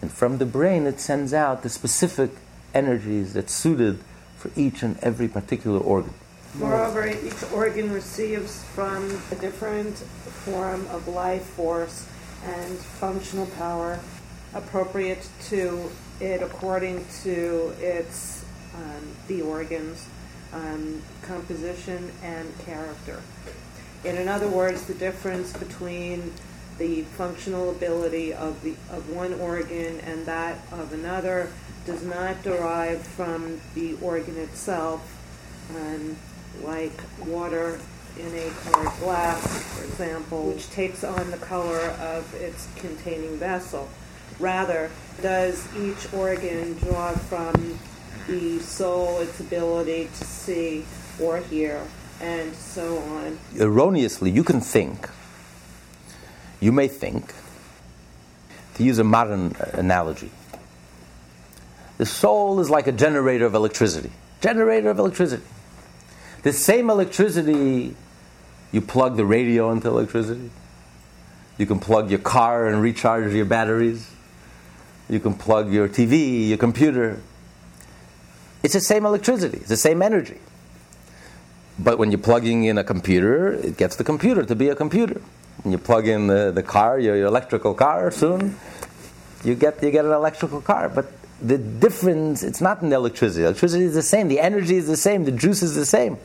[0.00, 2.30] and from the brain it sends out the specific
[2.74, 3.98] energies that's suited
[4.36, 6.14] for each and every particular organ.
[6.54, 12.06] Moreover, each organ receives from a different form of life force
[12.44, 14.00] and functional power
[14.54, 18.44] appropriate to it according to its
[18.74, 20.06] um, the organ's
[20.52, 23.22] um, composition and character.
[24.04, 26.32] And in other words, the difference between
[26.78, 31.50] the functional ability of, the, of one organ and that of another
[31.86, 35.18] does not derive from the organ itself,
[35.76, 36.16] um,
[36.62, 36.92] like
[37.26, 37.80] water
[38.18, 43.88] in a colored glass, for example, which takes on the color of its containing vessel.
[44.38, 47.78] Rather, does each organ draw from
[48.26, 50.84] the soul its ability to see
[51.20, 51.82] or hear,
[52.20, 53.38] and so on.
[53.58, 55.08] Erroneously, you can think
[56.62, 57.34] you may think,
[58.74, 60.30] to use a modern uh, analogy,
[61.98, 64.12] the soul is like a generator of electricity.
[64.40, 65.42] Generator of electricity.
[66.44, 67.96] The same electricity,
[68.70, 70.50] you plug the radio into electricity.
[71.58, 74.08] You can plug your car and recharge your batteries.
[75.08, 77.20] You can plug your TV, your computer.
[78.62, 80.38] It's the same electricity, it's the same energy.
[81.76, 85.20] But when you're plugging in a computer, it gets the computer to be a computer.
[85.64, 88.56] You plug in the, the car, your, your electrical car, soon
[89.44, 90.88] you get, you get an electrical car.
[90.88, 91.06] But
[91.40, 93.44] the difference, it's not in the electricity.
[93.44, 96.18] Electricity is the same, the energy is the same, the juice is the same.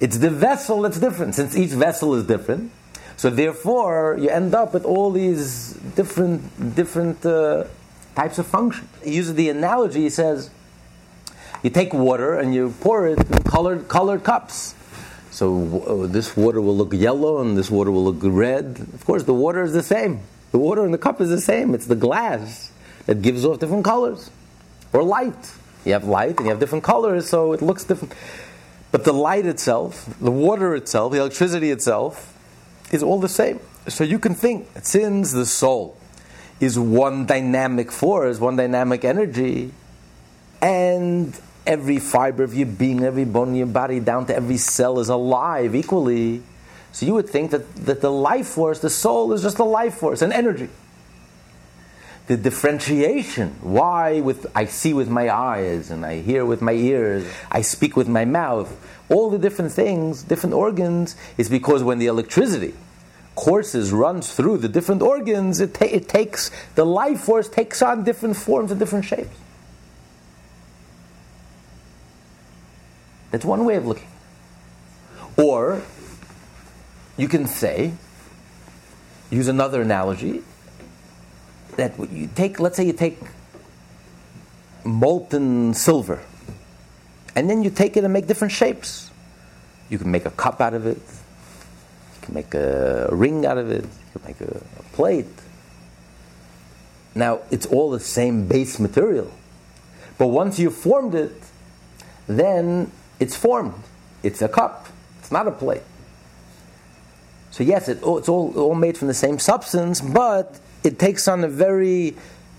[0.00, 2.70] It's the vessel that's different, since each vessel is different.
[3.16, 7.64] So therefore, you end up with all these different, different uh,
[8.14, 8.88] types of functions.
[9.02, 10.50] He uses the analogy, he says,
[11.64, 14.76] you take water and you pour it in colored, colored cups.
[15.38, 18.80] So uh, this water will look yellow and this water will look red.
[18.92, 20.18] Of course, the water is the same.
[20.50, 21.74] The water in the cup is the same.
[21.76, 22.72] It's the glass
[23.06, 24.32] that gives off different colors.
[24.92, 25.52] Or light.
[25.84, 28.16] You have light and you have different colors, so it looks different.
[28.90, 32.36] But the light itself, the water itself, the electricity itself,
[32.90, 33.60] is all the same.
[33.86, 35.96] So you can think, since the soul
[36.58, 39.70] is one dynamic force, one dynamic energy,
[40.60, 44.98] and every fiber of your being, every bone in your body, down to every cell
[44.98, 46.42] is alive equally.
[46.90, 49.94] So you would think that, that the life force, the soul, is just a life
[49.94, 50.70] force, an energy.
[52.28, 53.56] the differentiation.
[53.62, 57.96] Why with I see with my eyes and I hear with my ears, I speak
[57.96, 58.70] with my mouth.
[59.08, 62.74] All the different things, different organs, is because when the electricity
[63.34, 68.04] courses runs through the different organs, it, ta- it takes the life force takes on
[68.04, 69.36] different forms and different shapes.
[73.30, 74.08] That's one way of looking.
[75.36, 75.82] Or
[77.16, 77.92] you can say,
[79.30, 80.42] use another analogy,
[81.76, 83.18] that you take, let's say you take
[84.84, 86.22] molten silver,
[87.36, 89.10] and then you take it and make different shapes.
[89.90, 93.70] You can make a cup out of it, you can make a ring out of
[93.70, 95.26] it, you can make a, a plate.
[97.14, 99.32] Now, it's all the same base material.
[100.18, 101.32] But once you've formed it,
[102.26, 103.74] then it's formed.
[104.22, 104.88] It's a cup.
[105.18, 105.82] It's not a plate.
[107.50, 111.26] So yes, it, oh, it's all, all made from the same substance, but it takes
[111.26, 112.14] on a very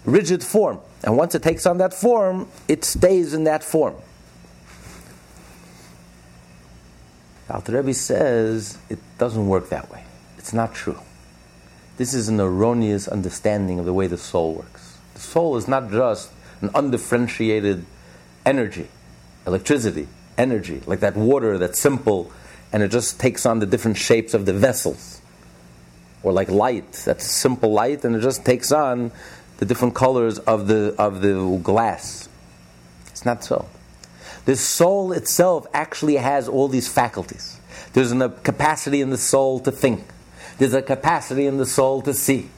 [0.06, 0.80] rigid form.
[1.04, 3.96] And once it takes on that form, it stays in that form.
[7.50, 10.04] Alter Rebbe says it doesn't work that way.
[10.38, 11.00] It's not true.
[11.98, 14.98] This is an erroneous understanding of the way the soul works.
[15.16, 17.86] The soul is not just an undifferentiated
[18.46, 18.88] energy,
[19.48, 20.08] electricity,
[20.40, 22.32] energy, like that water that's simple
[22.72, 25.22] and it just takes on the different shapes of the vessels.
[26.24, 29.12] Or like light, that's simple light and it just takes on
[29.58, 32.30] the different colors of the, of the glass.
[33.08, 33.68] It's not so.
[34.46, 37.60] The soul itself actually has all these faculties.
[37.94, 40.04] There's a capacity in the soul to think.
[40.58, 42.50] There's a capacity in the soul to see.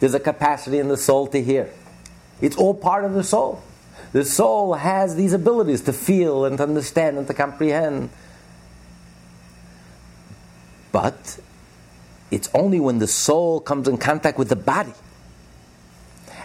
[0.00, 1.70] There's a capacity in the soul to hear.
[2.40, 3.62] It's all part of the soul.
[4.12, 8.10] The soul has these abilities to feel and to understand and to comprehend.
[10.92, 11.38] But
[12.30, 14.94] it's only when the soul comes in contact with the body.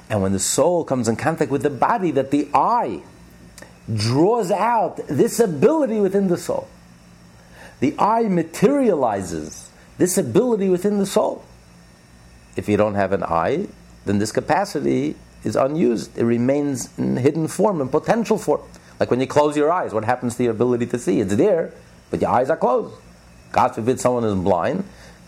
[0.10, 3.02] And when the soul comes in contact with the body that the eye
[3.93, 6.67] draws out this ability within the soul.
[7.80, 11.43] The eye materializes this ability within the soul.
[12.56, 13.67] If you don't have an eye,
[14.06, 16.17] then this capacity is unused.
[16.17, 18.62] It remains in hidden form, and potential form.
[18.99, 21.19] Like when you close your eyes, what happens to your ability to see?
[21.19, 21.73] It's there,
[22.10, 22.95] but your eyes are closed.
[23.51, 24.84] God forbid someone is blind,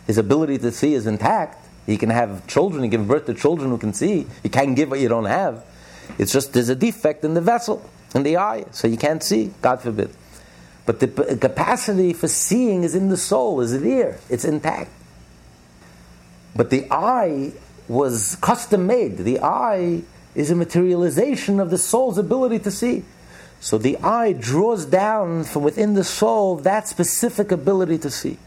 [0.08, 1.64] his ability to see is intact.
[1.86, 4.26] He can have children, he can give birth to children who can see.
[4.44, 5.64] You can't give what you don't have.
[6.18, 9.54] It's just there's a defect in the vessel, in the eye, so you can't see,
[9.62, 10.10] God forbid.
[10.86, 14.92] But the capacity for seeing is in the soul, is there, it's intact.
[16.56, 17.54] But the eye
[17.88, 19.18] was custom made.
[19.18, 23.04] The eye is a materialization of the soul's ability to see.
[23.60, 28.38] So the eye draws down from within the soul that specific ability to see,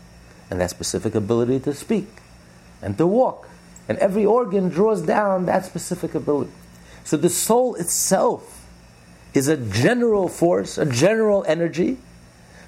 [0.51, 2.09] and that specific ability to speak,
[2.83, 3.49] and to walk.
[3.89, 6.53] And every organ draws down that specific ability.
[7.05, 8.67] So the soul itself
[9.33, 11.97] is a general force, a general energy,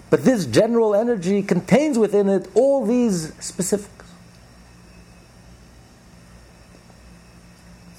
[0.08, 4.06] but this general energy contains within it all these specifics.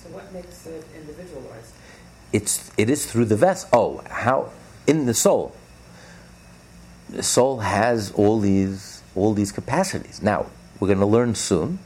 [0.04, 1.74] So what makes it individualized?
[2.34, 3.70] It's it is through the vessel.
[3.74, 4.52] Oh, how
[4.88, 5.56] in the soul.
[7.10, 10.22] The soul has all these all these capacities.
[10.22, 10.48] Now
[10.80, 11.80] we're going to learn soon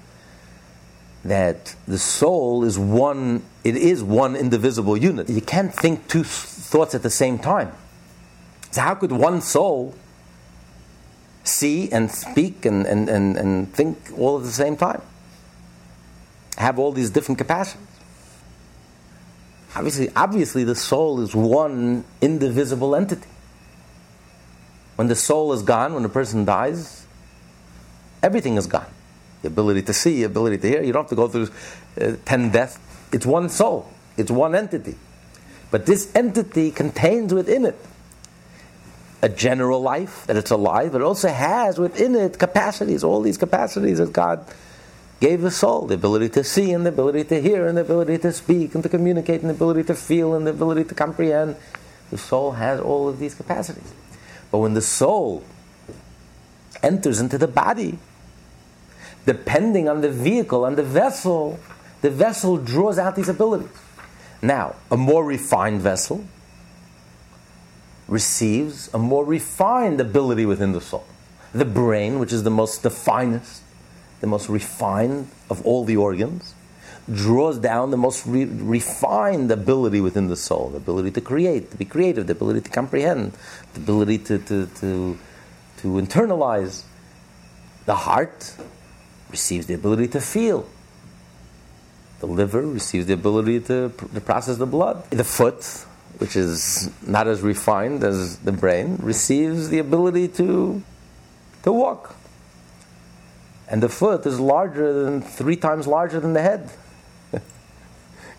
[1.24, 3.44] that the soul is one.
[3.64, 5.30] It is one indivisible unit.
[5.30, 7.72] You can't think two thoughts at the same time.
[8.72, 9.96] So how could one soul
[11.44, 15.02] see and speak and, and, and, and think all at the same time?
[16.58, 17.95] Have all these different capacities.
[19.76, 23.28] Obviously, obviously, the soul is one indivisible entity.
[24.96, 27.06] When the soul is gone, when a person dies,
[28.24, 28.88] everything is gone.
[29.42, 30.82] The ability to see, the ability to hear.
[30.82, 31.50] You don't have to go through
[32.00, 32.80] uh, ten deaths.
[33.12, 33.92] It's one soul.
[34.16, 34.96] It's one entity.
[35.72, 37.78] But this entity contains within it
[39.22, 43.38] a general life, that it's alive, but it also has within it capacities, all these
[43.38, 44.46] capacities that God
[45.20, 48.18] gave the soul the ability to see, and the ability to hear, and the ability
[48.20, 51.56] to speak, and to communicate, and the ability to feel, and the ability to comprehend.
[52.12, 53.94] The soul has all of these capacities.
[54.52, 55.44] But when the soul
[56.84, 57.98] enters into the body,
[59.26, 61.60] depending on the vehicle, on the vessel,
[62.02, 63.70] the vessel draws out these abilities.
[64.42, 66.26] Now, a more refined vessel
[68.08, 71.06] receives a more refined ability within the soul.
[71.54, 73.64] The brain, which is the most, the finest,
[74.26, 76.56] the most refined of all the organs,
[77.14, 81.78] draws down the most re- refined ability within the soul the ability to create, to
[81.78, 83.32] be creative, the ability to comprehend,
[83.76, 85.18] the ability to, to, to,
[85.78, 86.82] to internalize.
[87.86, 88.56] The heart
[89.30, 90.68] receives the ability to feel.
[92.20, 95.08] The liver receives the ability to, to process the blood.
[95.12, 95.64] The foot,
[96.18, 100.82] which is not as refined as the brain, receives the ability to,
[101.62, 102.16] to walk.
[103.68, 106.70] And the foot is larger than three times larger than the head.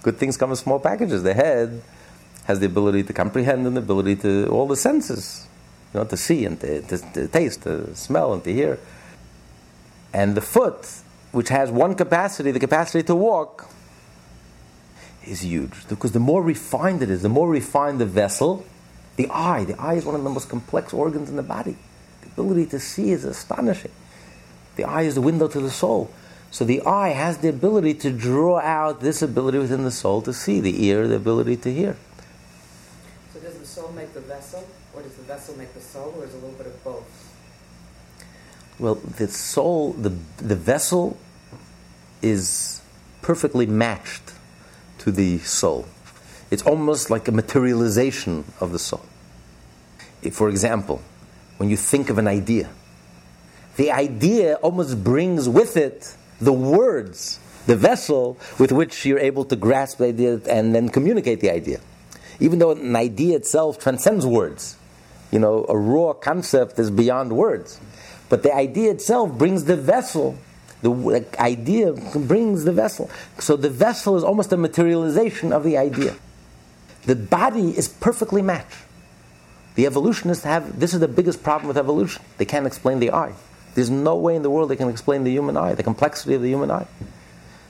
[0.02, 1.22] Good things come in small packages.
[1.22, 1.82] The head
[2.44, 5.48] has the ability to comprehend and the ability to all the senses,
[5.92, 8.78] you know, to see and to, to, to taste, to smell and to hear.
[10.12, 10.88] And the foot,
[11.32, 13.68] which has one capacity, the capacity to walk,
[15.26, 15.88] is huge.
[15.88, 18.64] Because the more refined it is, the more refined the vessel,
[19.16, 21.76] the eye, the eye is one of the most complex organs in the body.
[22.22, 23.90] The ability to see is astonishing.
[24.76, 26.10] The eye is the window to the soul.
[26.50, 30.32] So the eye has the ability to draw out this ability within the soul to
[30.32, 31.96] see, the ear, the ability to hear.
[33.34, 36.24] So does the soul make the vessel, or does the vessel make the soul, or
[36.24, 37.04] is it a little bit of both?
[38.78, 41.18] Well, the soul, the, the vessel
[42.22, 42.80] is
[43.22, 44.32] perfectly matched
[44.98, 45.86] to the soul.
[46.50, 49.04] It's almost like a materialization of the soul.
[50.22, 51.02] If, for example,
[51.56, 52.70] when you think of an idea,
[53.76, 59.56] the idea almost brings with it the words, the vessel with which you're able to
[59.56, 61.80] grasp the idea and then communicate the idea.
[62.40, 64.76] Even though an idea itself transcends words.
[65.30, 67.80] You know, a raw concept is beyond words.
[68.28, 70.36] But the idea itself brings the vessel.
[70.82, 73.10] The idea brings the vessel.
[73.38, 76.14] So the vessel is almost a materialization of the idea.
[77.04, 78.76] The body is perfectly matched.
[79.74, 82.22] The evolutionists have this is the biggest problem with evolution.
[82.38, 83.34] They can't explain the eye.
[83.76, 86.40] There's no way in the world they can explain the human eye, the complexity of
[86.40, 86.86] the human eye.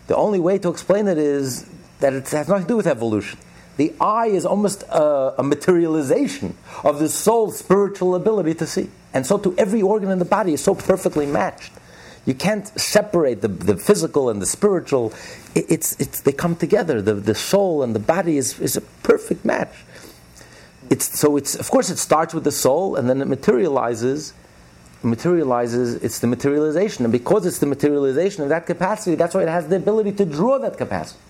[0.07, 3.40] The only way to explain it is that it has nothing to do with evolution.
[3.76, 8.88] The eye is almost a, a, materialization of the soul's spiritual ability to see.
[9.12, 11.72] And so, to every organ in the body is so perfectly matched.
[12.24, 15.12] You can't separate the, the physical and the spiritual.
[15.57, 17.02] It, it's, it's, they come together.
[17.02, 19.74] The, the soul and the body is, is a perfect match.
[20.88, 24.34] It's, so, it's, of course, it starts with the soul and then it materializes
[25.03, 27.05] materializes, it's the materialization.
[27.05, 30.24] And because it's the materialization of that capacity, that's why it has the ability to
[30.24, 31.20] draw that capacity.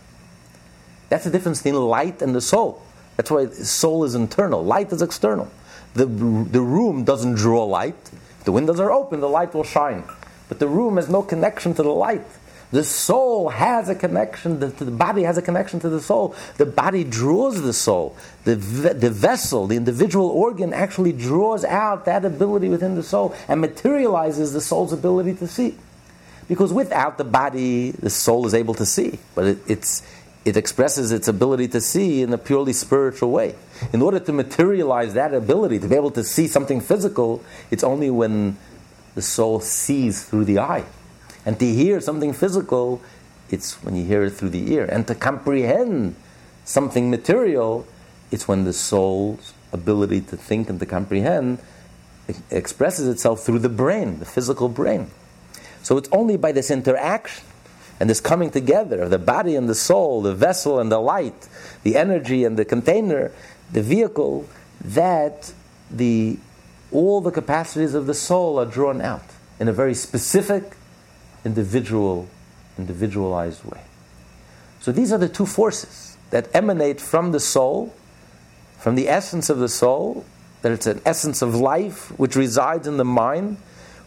[1.09, 2.83] That's the difference between light and the soul.
[3.17, 5.51] That's why soul is internal, light is external.
[5.95, 8.11] The, the room doesn't draw light.
[8.45, 10.05] The windows are open, the light will shine.
[10.49, 12.27] But the room has no connection to the light.
[12.73, 16.35] The soul has a connection, the, the body has a connection to the soul.
[16.57, 18.17] The body draws the soul.
[18.45, 23.61] The, the vessel, the individual organ, actually draws out that ability within the soul and
[23.61, 25.77] materializes the soul's ability to see.
[26.49, 30.03] Because without the body, the soul is able to see, but it, it's,
[30.45, 33.55] it expresses its ability to see in a purely spiritual way.
[33.93, 38.11] In order to materialize that ability, to be able to see something physical, it's only
[38.11, 38.57] when
[39.17, 40.85] the soul sees through the eye.
[41.47, 43.01] And to hear something physical,
[43.51, 44.84] it's when you hear it through the ear.
[44.84, 46.16] And to comprehend
[46.64, 47.86] something material,
[48.32, 51.61] it's when the soul's ability to think and to comprehend
[52.51, 55.09] expresses itself through the brain, the physical brain.
[55.82, 57.44] So it's only by this interaction
[58.01, 61.49] and this coming together of the body and the soul, the vessel and the light,
[61.84, 63.30] the energy and the container,
[63.72, 64.49] the vehicle,
[64.80, 65.53] that
[65.90, 66.38] the,
[66.90, 69.22] all the capacities of the soul are drawn out
[69.61, 70.76] in a very specific
[71.47, 72.28] individual,
[72.76, 73.80] individualized way.
[74.80, 77.94] So these are the two forces that emanate from the soul,
[78.78, 80.26] from the essence of the soul,
[80.62, 83.57] that it's an essence of life which resides in the mind,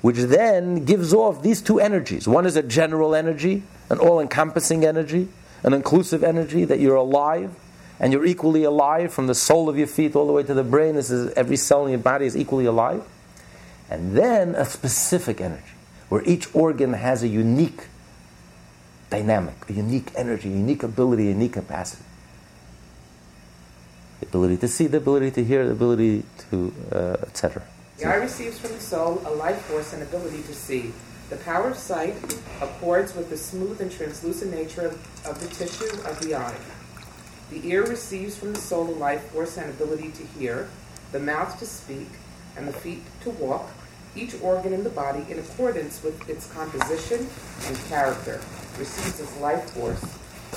[0.01, 2.27] which then gives off these two energies.
[2.27, 5.29] One is a general energy, an all encompassing energy,
[5.63, 7.55] an inclusive energy that you're alive
[8.01, 10.63] and you're equally alive from the sole of your feet all the way to the
[10.63, 10.95] brain.
[10.95, 13.03] This is every cell in your body is equally alive.
[13.89, 15.73] And then a specific energy
[16.09, 17.87] where each organ has a unique
[19.09, 22.03] dynamic, a unique energy, unique ability, unique capacity.
[24.19, 27.63] The ability to see, the ability to hear, the ability to, uh, etc.
[27.97, 30.91] The eye receives from the soul a life force and ability to see.
[31.29, 32.15] The power of sight
[32.59, 36.55] accords with the smooth and translucent nature of, of the tissue of the eye.
[37.51, 40.69] The ear receives from the soul a life force and ability to hear,
[41.11, 42.07] the mouth to speak,
[42.57, 43.69] and the feet to walk,
[44.15, 47.27] each organ in the body, in accordance with its composition
[47.65, 48.41] and character,
[48.77, 50.03] receives its life force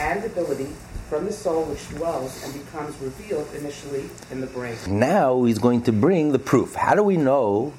[0.00, 0.68] and ability
[1.08, 4.76] from the soul which dwells and becomes revealed initially in the brain.
[4.88, 6.74] Now he's going to bring the proof.
[6.74, 7.74] How do we know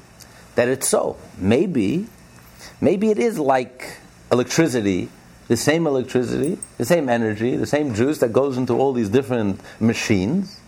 [0.55, 1.17] that it's so?
[1.37, 2.07] Maybe,
[2.79, 3.97] maybe it is like
[4.31, 5.09] electricity,
[5.47, 9.59] the same electricity, the same energy, the same juice that goes into all these different
[9.79, 10.59] machines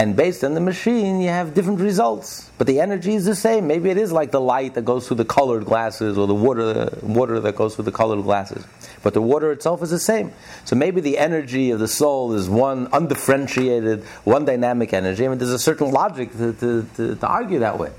[0.00, 2.50] And based on the machine, you have different results.
[2.56, 3.66] But the energy is the same.
[3.66, 6.88] Maybe it is like the light that goes through the colored glasses or the water,
[7.02, 8.66] water that goes through the colored glasses.
[9.02, 10.32] But the water itself is the same.
[10.64, 15.26] So maybe the energy of the soul is one undifferentiated, one dynamic energy.
[15.26, 17.92] I mean, there's a certain logic to, to, to, to argue that way.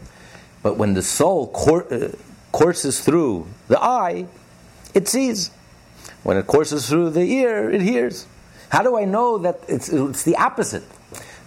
[0.63, 2.13] But when the soul cour- uh,
[2.51, 4.25] courses through the eye,
[4.95, 5.51] it sees.
[6.23, 8.25] When it courses through the ear, it hears.
[8.69, 10.81] How do I know that it's, it's the opposite?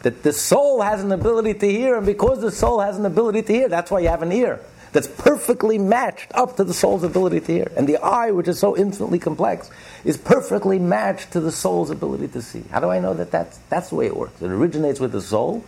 [0.05, 3.41] That the soul has an ability to hear, and because the soul has an ability
[3.43, 4.61] to hear, that's why you have an ear
[4.93, 7.73] that's perfectly matched up to the soul's ability to hear.
[7.77, 9.69] And the eye, which is so infinitely complex,
[10.05, 12.63] is perfectly matched to the soul's ability to see.
[12.71, 14.41] How do I know that that's, that's the way it works?
[14.41, 15.65] It originates with the soul,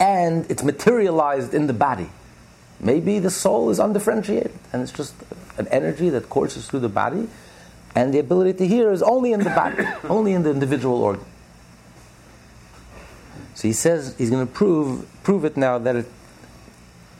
[0.00, 2.08] and it's materialized in the body.
[2.80, 5.14] Maybe the soul is undifferentiated, and it's just
[5.58, 7.28] an energy that courses through the body,
[7.94, 11.24] and the ability to hear is only in the body, only in the individual organ.
[13.54, 16.06] So he says he's going to prove prove it now that it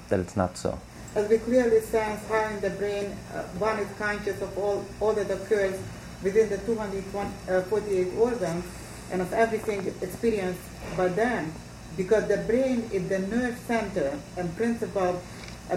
[0.09, 0.79] that it's not so.
[1.15, 5.13] As we clearly sense how in the brain uh, one is conscious of all, all
[5.13, 5.81] that occurs
[6.23, 8.65] within the 248 uh, organs
[9.13, 10.61] and of everything experienced
[10.97, 11.53] by them,
[11.97, 15.23] because the brain is the nerve center and principal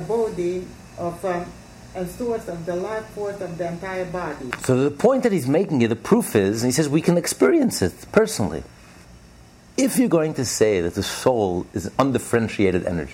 [0.08, 0.66] body
[0.98, 1.46] of um,
[1.96, 4.50] a source of the life force of the entire body.
[4.64, 7.82] So the point that he's making here, the proof is, he says we can experience
[7.82, 8.64] it personally
[9.78, 13.14] if you're going to say that the soul is undifferentiated energy,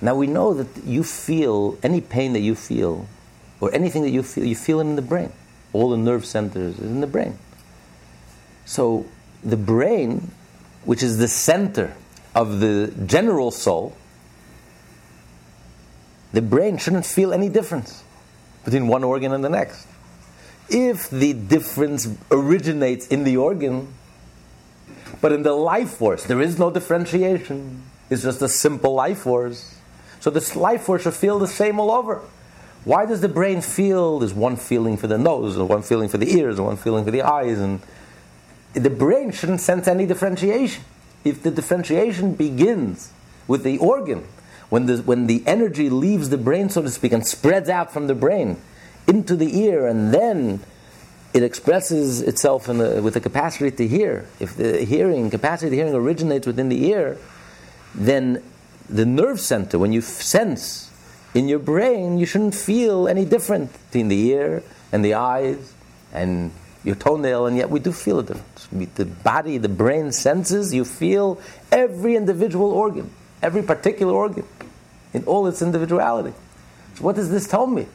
[0.00, 3.06] now we know that you feel any pain that you feel,
[3.60, 5.30] or anything that you feel, you feel it in the brain.
[5.74, 7.38] All the nerve centers is in the brain.
[8.64, 9.06] So
[9.44, 10.30] the brain,
[10.84, 11.94] which is the center
[12.34, 13.94] of the general soul,
[16.32, 18.02] the brain shouldn't feel any difference
[18.64, 19.86] between one organ and the next.
[20.68, 23.92] If the difference originates in the organ,
[25.20, 27.82] but in the life force, there is no differentiation.
[28.08, 29.76] It's just a simple life force.
[30.20, 32.22] So this life force should feel the same all over.
[32.84, 34.18] Why does the brain feel?
[34.18, 37.04] There's one feeling for the nose, and one feeling for the ears, and one feeling
[37.04, 37.80] for the eyes, and
[38.72, 40.84] the brain shouldn't sense any differentiation.
[41.24, 43.12] If the differentiation begins
[43.46, 44.26] with the organ,
[44.70, 48.06] when the, when the energy leaves the brain, so to speak, and spreads out from
[48.06, 48.56] the brain
[49.06, 50.60] into the ear, and then
[51.32, 54.26] it expresses itself a, with the capacity to hear.
[54.40, 57.18] If the hearing, capacity to hearing originates within the ear,
[57.94, 58.42] then
[58.88, 60.90] the nerve center, when you sense
[61.34, 65.72] in your brain, you shouldn't feel any different between the ear and the eyes
[66.12, 66.50] and
[66.82, 68.66] your toenail, and yet we do feel a difference.
[68.94, 73.10] The body, the brain senses, you feel every individual organ,
[73.42, 74.44] every particular organ,
[75.12, 76.32] in all its individuality.
[76.94, 77.86] So, what does this tell me?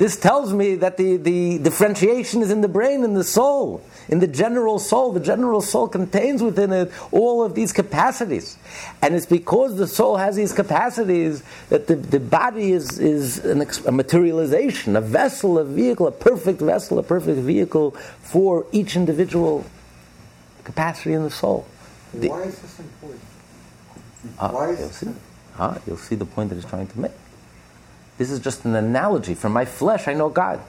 [0.00, 4.18] This tells me that the, the differentiation is in the brain, in the soul, in
[4.18, 5.12] the general soul.
[5.12, 8.56] The general soul contains within it all of these capacities.
[9.02, 13.60] And it's because the soul has these capacities that the, the body is, is an,
[13.86, 17.90] a materialization, a vessel, a vehicle, a perfect vessel, a perfect vehicle
[18.22, 19.66] for each individual
[20.64, 21.66] capacity in the soul.
[22.12, 23.20] Why is this important?
[24.38, 25.12] Uh, Why is you'll see.
[25.58, 27.12] Uh, you'll see the point that he's trying to make.
[28.20, 29.32] This is just an analogy.
[29.32, 30.60] From my flesh, I know God.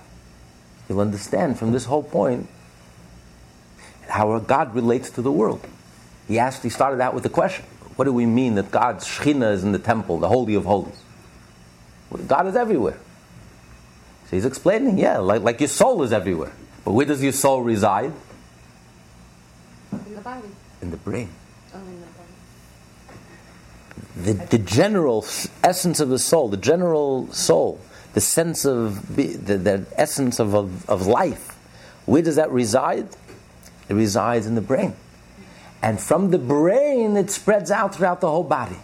[0.88, 2.48] You'll understand from this whole point
[4.08, 5.60] how God relates to the world.
[6.30, 7.66] He asked, he started out with the question
[7.98, 10.96] What do we mean that God's Shekhinah is in the temple, the Holy of Holies?
[12.10, 12.98] Well, God is everywhere.
[14.28, 16.54] So he's explaining, yeah, like, like your soul is everywhere.
[16.86, 18.14] But where does your soul reside?
[19.92, 20.48] In the body.
[20.82, 21.28] In the brain.
[21.76, 22.21] Oh, in the body.
[24.24, 25.26] The, the general
[25.64, 27.80] essence of the soul, the general soul,
[28.14, 31.58] the sense of the, the essence of, of, of life,
[32.06, 33.08] where does that reside?
[33.90, 34.96] It resides in the brain.
[35.82, 38.78] And from the brain, it spreads out throughout the whole body.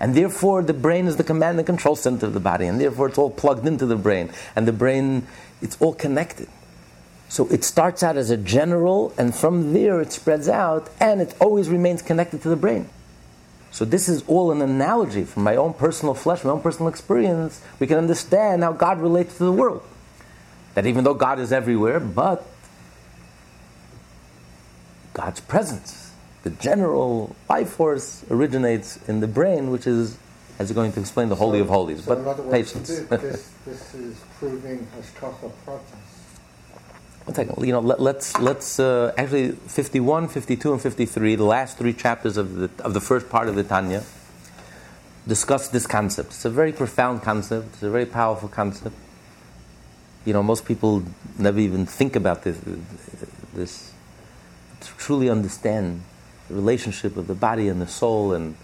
[0.00, 2.66] And therefore, the brain is the command and control center of the body.
[2.66, 4.30] And therefore, it's all plugged into the brain.
[4.56, 5.26] And the brain,
[5.60, 6.48] it's all connected.
[7.28, 11.34] So it starts out as a general, and from there, it spreads out, and it
[11.40, 12.88] always remains connected to the brain.
[13.72, 17.62] So this is all an analogy from my own personal flesh, my own personal experience.
[17.80, 19.82] We can understand how God relates to the world.
[20.74, 22.46] That even though God is everywhere, but
[25.14, 26.12] God's presence,
[26.42, 30.18] the general life force originates in the brain, which is,
[30.58, 32.04] as you're going to explain, the Holy So- of Holies.
[32.04, 32.88] so in other but words, patience.
[32.88, 35.50] This, this, is proving Hashkacha.
[37.24, 37.64] One second.
[37.64, 42.36] You know, let, let's let's uh, actually 51, 52, and 53, the last three chapters
[42.36, 44.02] of the of the first part of the Tanya,
[45.26, 46.30] discuss this concept.
[46.30, 47.74] It's a very profound concept.
[47.74, 48.96] It's a very powerful concept.
[50.24, 51.04] You know, most people
[51.38, 52.60] never even think about this.
[53.54, 53.92] This
[54.80, 56.02] to truly understand
[56.48, 58.56] the relationship of the body and the soul and,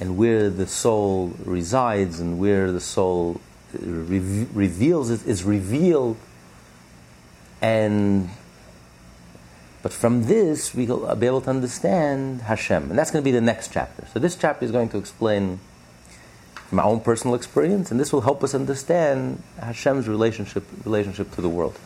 [0.00, 3.40] and where the soul resides and where the soul
[3.80, 6.16] re- reveals is revealed
[7.62, 8.28] and
[9.82, 13.32] but from this we will be able to understand Hashem and that's going to be
[13.32, 15.60] the next chapter so this chapter is going to explain
[16.70, 21.48] my own personal experience and this will help us understand Hashem's relationship relationship to the
[21.48, 21.78] world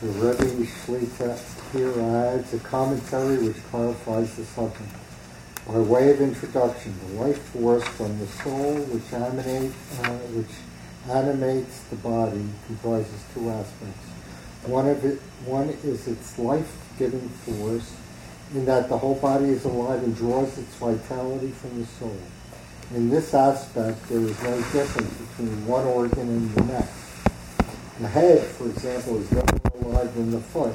[0.00, 1.36] the Rebbe Shlita
[1.72, 4.88] here adds a commentary which clarifies the subject.
[5.68, 9.72] By way of introduction, the life force from the soul which, animate,
[10.02, 10.56] uh, which
[11.06, 14.09] animates the body comprises two aspects.
[14.66, 17.94] One of it, one is its life-giving force,
[18.54, 22.16] in that the whole body is alive and draws its vitality from the soul.
[22.94, 26.92] In this aspect, there is no difference between one organ and the next.
[28.00, 29.44] The head, for example, is no
[29.80, 30.74] more alive than the foot,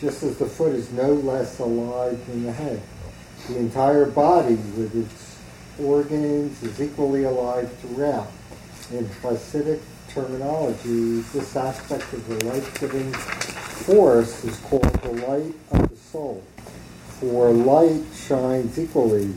[0.00, 2.82] just as the foot is no less alive than the head.
[3.48, 5.38] The entire body, with its
[5.78, 8.30] organs, is equally alive throughout.
[8.90, 9.80] In Hasidic
[10.18, 16.42] terminology, this aspect of the life-giving force is called the light of the soul.
[17.20, 19.32] For light shines equally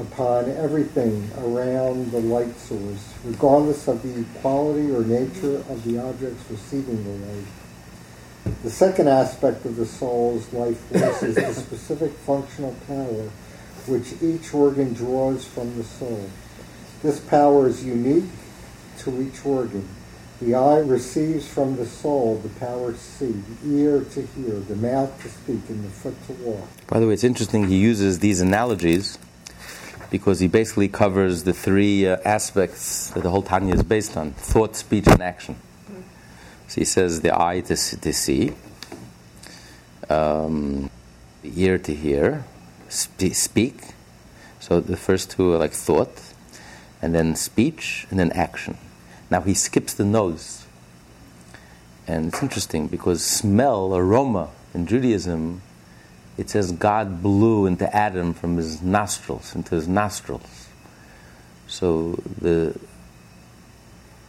[0.00, 6.42] upon everything around the light source, regardless of the quality or nature of the objects
[6.50, 7.46] receiving the light.
[8.62, 13.28] The second aspect of the soul's life force is the specific functional power
[13.86, 16.30] which each organ draws from the soul.
[17.02, 18.30] This power is unique
[19.00, 19.86] to each organ.
[20.44, 23.32] The eye receives from the soul the power to see,
[23.62, 26.68] the ear to hear, the mouth to speak, and the foot to walk.
[26.86, 29.18] By the way, it's interesting he uses these analogies
[30.10, 34.32] because he basically covers the three uh, aspects that the whole Tanya is based on
[34.32, 35.56] thought, speech, and action.
[36.68, 38.52] So he says the eye to, to see,
[40.10, 40.90] um,
[41.40, 42.44] the ear to hear,
[42.90, 43.80] spe- speak.
[44.60, 46.20] So the first two are like thought,
[47.00, 48.76] and then speech, and then action.
[49.34, 50.64] Now he skips the nose.
[52.06, 55.60] And it's interesting because smell, aroma, in Judaism,
[56.38, 60.68] it says God blew into Adam from his nostrils, into his nostrils.
[61.66, 62.78] So the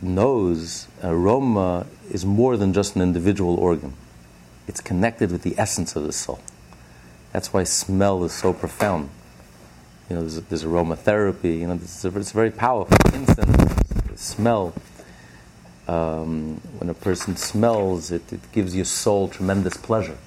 [0.02, 3.94] nose, aroma, is more than just an individual organ.
[4.68, 6.40] It's connected with the essence of the soul.
[7.32, 9.12] That's why smell is so profound.
[10.10, 11.60] You know, there's, there's aromatherapy.
[11.60, 12.98] You know, it's, very powerful.
[13.14, 13.76] Instant
[14.18, 14.74] smell.
[15.88, 20.18] Um, when a person smells, it, it gives your soul tremendous pleasure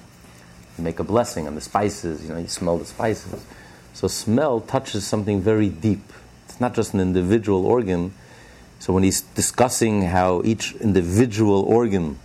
[0.79, 3.45] you make a blessing on the spices, you know, you smell the spices.
[3.93, 6.01] So smell touches something very deep.
[6.45, 8.13] It's not just an individual organ.
[8.79, 12.17] So when he's discussing how each individual organ,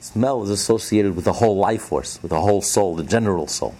[0.00, 3.74] smell is associated with the whole life force, with the whole soul, the general soul.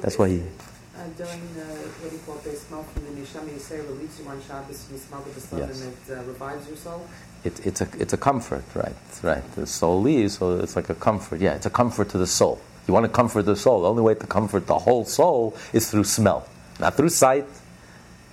[0.00, 0.40] That's why he.
[0.40, 3.80] Uh, during the, what do you call it, they smell from the Neshama, you say
[3.80, 4.42] relieves you on you
[4.98, 5.80] smell with the sun Yes.
[5.80, 7.06] it uh, revives your soul?
[7.44, 8.94] It, it's a it's a comfort, right?
[9.22, 9.54] Right.
[9.54, 11.40] The soul leaves, so it's like a comfort.
[11.40, 12.60] Yeah, it's a comfort to the soul.
[12.86, 13.82] You want to comfort the soul.
[13.82, 16.48] The only way to comfort the whole soul is through smell,
[16.80, 17.46] not through sight,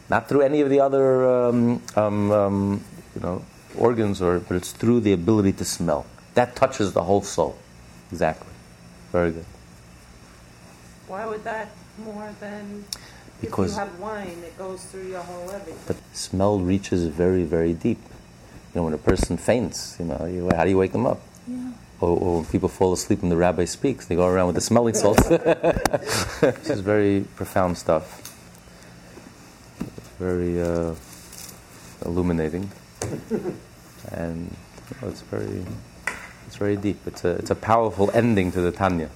[0.09, 2.83] not through any of the other um, um, um,
[3.15, 3.43] you know
[3.77, 6.05] organs, or but it's through the ability to smell.
[6.33, 7.57] That touches the whole soul.
[8.11, 8.53] Exactly.
[9.11, 9.45] Very good.
[11.07, 11.69] Why would that
[12.03, 12.85] more than
[13.41, 15.75] Because- if you have wine, it goes through your whole everything?
[15.87, 17.99] But smell reaches very, very deep.
[18.73, 21.21] You know, when a person faints, you know, you, how do you wake them up?
[22.01, 24.61] Or, or when people fall asleep and the rabbi speaks, they go around with the
[24.61, 25.27] smelling salts.
[25.27, 28.25] this is very profound stuff.
[30.17, 30.95] Very uh,
[32.05, 32.69] illuminating,
[34.11, 34.53] and
[34.91, 35.65] you know, it's very,
[36.45, 36.99] it's very deep.
[37.07, 39.09] It's a, it's a powerful ending to the Tanya.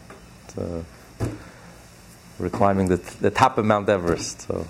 [2.34, 4.42] It's, we're climbing the, the top of Mount Everest.
[4.42, 4.66] So,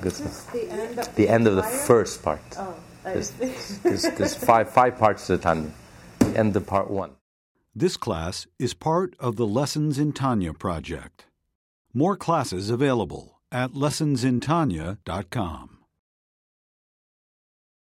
[0.00, 1.78] good stuff the end of the end of the fire?
[1.78, 2.40] first part.
[2.56, 2.74] Oh,
[3.04, 5.70] I There's, there's, there's five, five parts to the Tanya.
[6.18, 7.12] The end of part one.
[7.74, 11.26] This class is part of the Lessons in Tanya project.
[11.94, 15.77] More classes available at lessonsintanya.com.